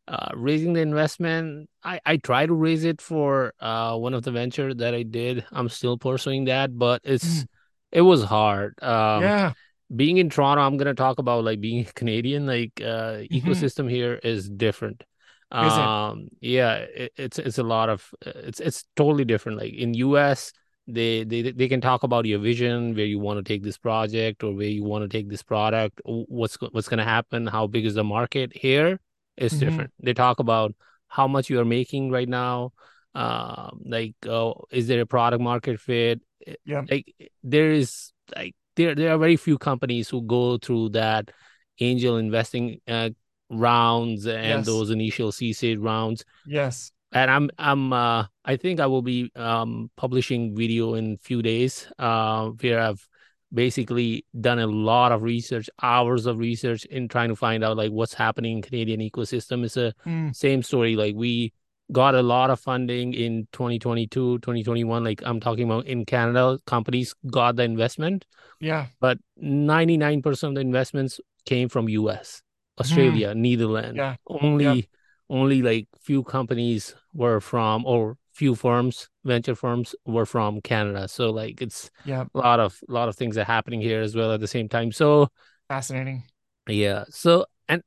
uh, 0.08 0.30
raising 0.36 0.74
the 0.74 0.82
investment, 0.82 1.70
I 1.84 2.00
I 2.06 2.18
try 2.18 2.46
to 2.46 2.54
raise 2.54 2.84
it 2.84 3.02
for 3.02 3.54
uh 3.60 3.98
one 3.98 4.14
of 4.14 4.24
the 4.24 4.32
venture 4.32 4.74
that 4.74 4.94
I 4.94 5.04
did. 5.04 5.46
I'm 5.52 5.70
still 5.70 5.98
pursuing 5.98 6.46
that, 6.46 6.78
but 6.78 7.02
it's 7.04 7.44
mm. 7.44 7.48
it 7.92 8.02
was 8.02 8.24
hard. 8.24 8.82
Um, 8.82 9.24
yeah. 9.24 9.54
Being 9.96 10.18
in 10.18 10.30
Toronto, 10.30 10.62
I'm 10.62 10.78
gonna 10.78 10.94
talk 10.94 11.18
about 11.18 11.44
like 11.44 11.60
being 11.60 11.84
Canadian. 11.96 12.46
Like 12.46 12.74
uh, 12.82 13.26
mm-hmm. 13.26 13.36
ecosystem 13.36 13.90
here 13.90 14.20
is 14.24 14.50
different 14.50 15.04
um 15.52 16.28
yeah 16.42 16.76
it, 16.76 17.12
it's 17.18 17.40
it's 17.40 17.58
a 17.58 17.64
lot 17.64 17.90
of 17.90 18.08
it's 18.22 18.60
it's 18.60 18.86
totally 18.96 19.26
different. 19.26 19.58
Like 19.58 19.74
in 19.74 19.94
us 19.96 20.54
they 20.88 21.24
they 21.24 21.52
they 21.52 21.68
can 21.68 21.82
talk 21.82 22.04
about 22.04 22.26
your 22.26 22.40
vision 22.40 22.96
where 22.96 23.06
you 23.06 23.20
want 23.20 23.38
to 23.38 23.44
take 23.44 23.64
this 23.64 23.78
project 23.78 24.44
or 24.44 24.54
where 24.54 24.68
you 24.68 24.84
want 24.84 25.04
to 25.04 25.18
take 25.18 25.30
this 25.30 25.44
product 25.44 26.02
what's 26.06 26.58
what's 26.72 26.88
going 26.88 26.98
to 26.98 27.04
happen 27.04 27.46
how 27.48 27.68
big 27.68 27.86
is 27.86 27.96
the 27.96 28.04
market. 28.04 28.52
Here 28.56 29.00
is 29.38 29.54
mm-hmm. 29.54 29.60
different. 29.60 29.94
They 30.00 30.14
talk 30.14 30.40
about 30.40 30.74
how 31.08 31.28
much 31.28 31.50
you 31.50 31.60
are 31.60 31.66
making 31.66 32.12
right 32.12 32.30
now 32.30 32.72
um 33.16 33.82
like 33.86 34.14
oh 34.28 34.66
is 34.70 34.88
there 34.88 35.02
a 35.02 35.06
product 35.06 35.42
market 35.42 35.80
fit? 35.80 36.22
Yeah. 36.64 36.84
like 36.90 37.14
there 37.44 37.72
is 37.72 38.12
like 38.36 38.56
there 38.76 38.96
there 38.96 39.12
are 39.14 39.18
very 39.18 39.36
few 39.36 39.58
companies 39.58 40.10
who 40.10 40.22
go 40.22 40.58
through 40.58 40.90
that 40.90 41.32
angel 41.80 42.18
investing 42.18 42.80
uh, 42.88 43.10
rounds 43.50 44.28
and 44.28 44.46
yes. 44.46 44.66
those 44.66 44.90
initial 44.90 45.32
seed 45.32 45.80
rounds 45.80 46.24
yes 46.46 46.92
and 47.12 47.32
i'm 47.32 47.50
i'm 47.58 47.92
uh 47.92 48.24
i 48.46 48.56
think 48.56 48.80
i 48.80 48.86
will 48.86 49.02
be 49.02 49.32
um 49.36 49.90
publishing 49.98 50.56
video 50.56 50.94
in 50.94 51.18
few 51.18 51.42
days 51.42 51.92
uh 51.98 52.48
where 52.62 52.80
i've 52.80 53.08
basically 53.54 54.26
done 54.40 54.60
a 54.60 54.68
lot 54.68 55.12
of 55.12 55.24
research, 55.24 55.70
hours 55.82 56.26
of 56.26 56.38
research 56.38 56.86
in 56.86 57.08
trying 57.08 57.30
to 57.30 57.36
find 57.36 57.64
out 57.64 57.78
like 57.78 57.92
what's 57.92 58.14
happening 58.14 58.58
in 58.58 58.62
Canadian 58.62 59.00
ecosystem. 59.00 59.66
It's 59.66 59.78
a 59.78 59.94
mm. 60.06 60.36
same 60.36 60.64
story. 60.64 60.96
Like 60.96 61.16
we 61.16 61.54
got 61.92 62.14
a 62.16 62.22
lot 62.22 62.50
of 62.50 62.60
funding 62.60 63.14
in 63.14 63.48
2022, 63.52 64.40
2021. 64.40 65.04
Like 65.04 65.22
I'm 65.26 65.40
talking 65.40 65.66
about 65.66 65.86
in 65.86 66.06
Canada, 66.06 66.60
companies 66.66 67.16
got 67.30 67.56
the 67.56 67.64
investment. 67.64 68.26
Yeah. 68.60 68.88
But 69.00 69.18
99% 69.44 70.44
of 70.44 70.56
the 70.56 70.62
investments 70.62 71.20
came 71.46 71.70
from 71.70 71.90
US, 71.90 72.42
Australia, 72.80 73.34
mm. 73.34 73.38
Netherlands. 73.38 73.98
Yeah. 73.98 74.16
Only 74.28 74.66
yeah. 74.66 74.82
only 75.30 75.62
like 75.62 75.88
few 76.02 76.24
companies 76.24 76.96
were 77.14 77.40
from 77.40 77.86
or 77.86 78.18
few 78.34 78.56
firms, 78.56 79.10
venture 79.26 79.56
firms, 79.56 79.96
were 80.06 80.26
from 80.26 80.62
Canada. 80.62 81.08
So 81.08 81.30
like 81.30 81.62
it's 81.62 81.92
yeah, 82.06 82.26
a 82.34 82.38
lot 82.38 82.60
of 82.60 82.80
a 82.88 82.92
lot 82.92 83.10
of 83.10 83.16
things 83.16 83.38
are 83.38 83.44
happening 83.44 83.82
here 83.82 84.02
as 84.02 84.16
well 84.16 84.32
at 84.32 84.40
the 84.40 84.48
same 84.48 84.70
time. 84.70 84.92
So 84.92 85.30
fascinating. 85.68 86.24
Yeah. 86.68 87.06
So 87.10 87.46
and 87.68 87.84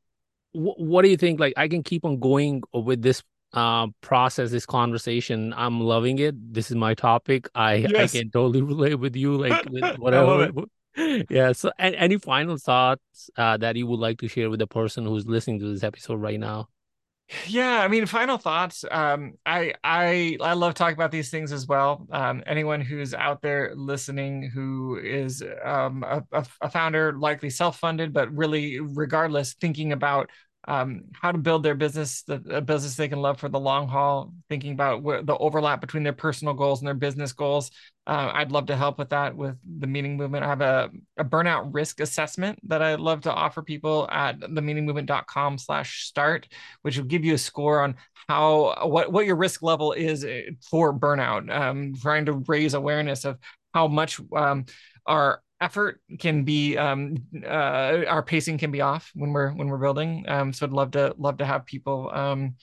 w- 0.55 0.75
what 0.77 1.03
do 1.03 1.09
you 1.09 1.17
think? 1.17 1.41
Like 1.41 1.55
I 1.57 1.69
can 1.69 1.83
keep 1.83 2.05
on 2.05 2.21
going 2.21 2.63
with 2.73 3.03
this 3.03 3.23
uh, 3.55 3.89
process, 4.01 4.51
this 4.51 4.67
conversation. 4.67 5.55
I'm 5.57 5.81
loving 5.81 6.19
it. 6.19 6.35
This 6.53 6.71
is 6.71 6.77
my 6.77 6.95
topic. 6.95 7.49
I 7.55 7.75
yes. 7.75 8.15
I 8.15 8.19
can 8.19 8.31
totally 8.31 8.63
relate 8.75 8.97
with 8.97 9.17
you. 9.17 9.37
Like 9.37 9.65
with 9.71 9.99
whatever. 9.99 10.51
Yeah. 11.31 11.53
So, 11.53 11.71
any 11.79 12.19
final 12.19 12.57
thoughts 12.57 13.31
uh, 13.37 13.57
that 13.59 13.77
you 13.77 13.87
would 13.87 14.01
like 14.01 14.19
to 14.19 14.29
share 14.29 14.51
with 14.51 14.61
the 14.61 14.67
person 14.67 15.07
who's 15.07 15.27
listening 15.27 15.61
to 15.61 15.73
this 15.73 15.83
episode 15.83 16.17
right 16.17 16.39
now? 16.41 16.69
yeah 17.47 17.81
i 17.81 17.89
mean 17.89 18.05
final 18.05 18.37
thoughts 18.37 18.85
um 18.91 19.33
i 19.47 19.73
i 19.83 20.37
i 20.41 20.53
love 20.53 20.75
talking 20.75 20.95
about 20.95 21.11
these 21.11 21.31
things 21.31 21.51
as 21.51 21.67
well 21.67 22.07
um 22.13 22.43
anyone 22.47 22.81
who's 22.81 23.15
out 23.15 23.41
there 23.41 23.73
listening 23.75 24.51
who 24.53 24.99
is 25.03 25.43
um 25.65 26.05
a, 26.05 26.23
a 26.61 26.69
founder 26.69 27.13
likely 27.19 27.49
self-funded 27.49 28.13
but 28.13 28.31
really 28.37 28.81
regardless 28.81 29.55
thinking 29.55 29.93
about 29.93 30.29
um, 30.68 31.05
how 31.12 31.33
to 31.33 31.38
build 31.38 31.62
their 31.62 31.75
business, 31.75 32.22
the, 32.22 32.42
a 32.51 32.61
business 32.61 32.94
they 32.94 33.09
can 33.09 33.20
love 33.20 33.40
for 33.40 33.48
the 33.48 33.59
long 33.59 33.88
haul, 33.88 34.33
thinking 34.48 34.72
about 34.72 35.03
the 35.03 35.37
overlap 35.37 35.81
between 35.81 36.05
their 36.05 36.12
personal 36.12 36.55
goals 36.55 36.81
and 36.81 36.87
their 36.87 36.94
business 36.94 37.33
goals. 37.33 37.70
Uh, 38.07 38.31
I'd 38.35 38.53
love 38.53 38.66
to 38.66 38.77
help 38.77 38.98
with 38.98 39.11
that 39.11 39.37
with 39.37 39.57
the 39.79 39.87
meaning 39.87 40.16
movement. 40.16 40.44
I 40.44 40.48
have 40.48 40.61
a, 40.61 40.90
a 41.16 41.25
burnout 41.25 41.75
risk 41.75 42.01
assessment 42.01 42.59
that 42.68 42.83
I'd 42.83 43.01
love 43.01 43.22
to 43.22 43.33
offer 43.33 43.62
people 43.62 44.09
at 44.11 44.38
themeaningmovement.com 44.40 45.59
slash 45.59 46.05
start, 46.05 46.48
which 46.83 46.96
will 46.96 47.05
give 47.05 47.25
you 47.25 47.35
a 47.35 47.38
score 47.38 47.81
on 47.81 47.96
how 48.29 48.87
what, 48.87 49.12
what 49.12 49.27
your 49.27 49.37
risk 49.37 49.62
level 49.62 49.92
is 49.92 50.25
eh, 50.25 50.51
for 50.68 50.96
burnout, 50.96 51.51
um, 51.55 51.94
trying 51.94 52.27
to 52.27 52.42
raise 52.46 52.75
awareness 52.75 53.25
of 53.25 53.38
how 53.75 53.88
much 53.88 54.20
um, 54.37 54.64
our 55.07 55.42
effort 55.62 56.01
can 56.18 56.44
be 56.44 56.77
um, 56.77 57.16
uh, 57.44 58.05
our 58.09 58.22
pacing 58.22 58.59
can 58.59 58.70
be 58.70 58.81
off 58.81 59.11
when 59.14 59.33
we're 59.33 59.51
when 59.53 59.68
we're 59.68 59.79
building. 59.79 60.25
Um, 60.29 60.53
so 60.53 60.66
I'd 60.66 60.72
love 60.72 60.90
to 60.92 61.14
love 61.16 61.38
to 61.38 61.46
have 61.46 61.64
people 61.64 62.11
um, 62.12 62.57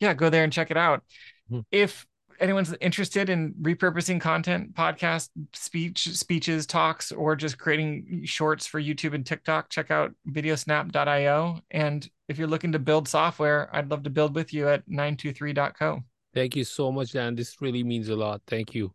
yeah 0.00 0.14
go 0.14 0.30
there 0.30 0.44
and 0.44 0.52
check 0.52 0.70
it 0.70 0.76
out. 0.76 1.02
Mm-hmm. 1.50 1.60
If 1.70 2.06
anyone's 2.40 2.74
interested 2.80 3.30
in 3.30 3.54
repurposing 3.60 4.20
content, 4.20 4.74
podcast, 4.74 5.30
speech, 5.52 6.08
speeches, 6.16 6.66
talks, 6.66 7.12
or 7.12 7.36
just 7.36 7.58
creating 7.58 8.22
shorts 8.24 8.66
for 8.66 8.80
YouTube 8.80 9.14
and 9.14 9.24
TikTok, 9.24 9.70
check 9.70 9.90
out 9.90 10.12
videosnap.io. 10.30 11.60
And 11.70 12.08
if 12.28 12.38
you're 12.38 12.48
looking 12.48 12.72
to 12.72 12.78
build 12.78 13.08
software, 13.08 13.68
I'd 13.72 13.90
love 13.90 14.02
to 14.04 14.10
build 14.10 14.34
with 14.34 14.52
you 14.52 14.68
at 14.68 14.88
923.co. 14.88 16.02
Thank 16.34 16.56
you 16.56 16.64
so 16.64 16.92
much, 16.92 17.12
Dan. 17.12 17.34
This 17.34 17.56
really 17.60 17.82
means 17.82 18.08
a 18.08 18.16
lot. 18.16 18.42
Thank 18.46 18.74
you. 18.74 18.92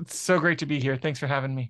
It's 0.00 0.18
so 0.18 0.40
great 0.40 0.58
to 0.58 0.66
be 0.66 0.80
here. 0.80 0.96
Thanks 0.96 1.20
for 1.20 1.28
having 1.28 1.54
me. 1.54 1.62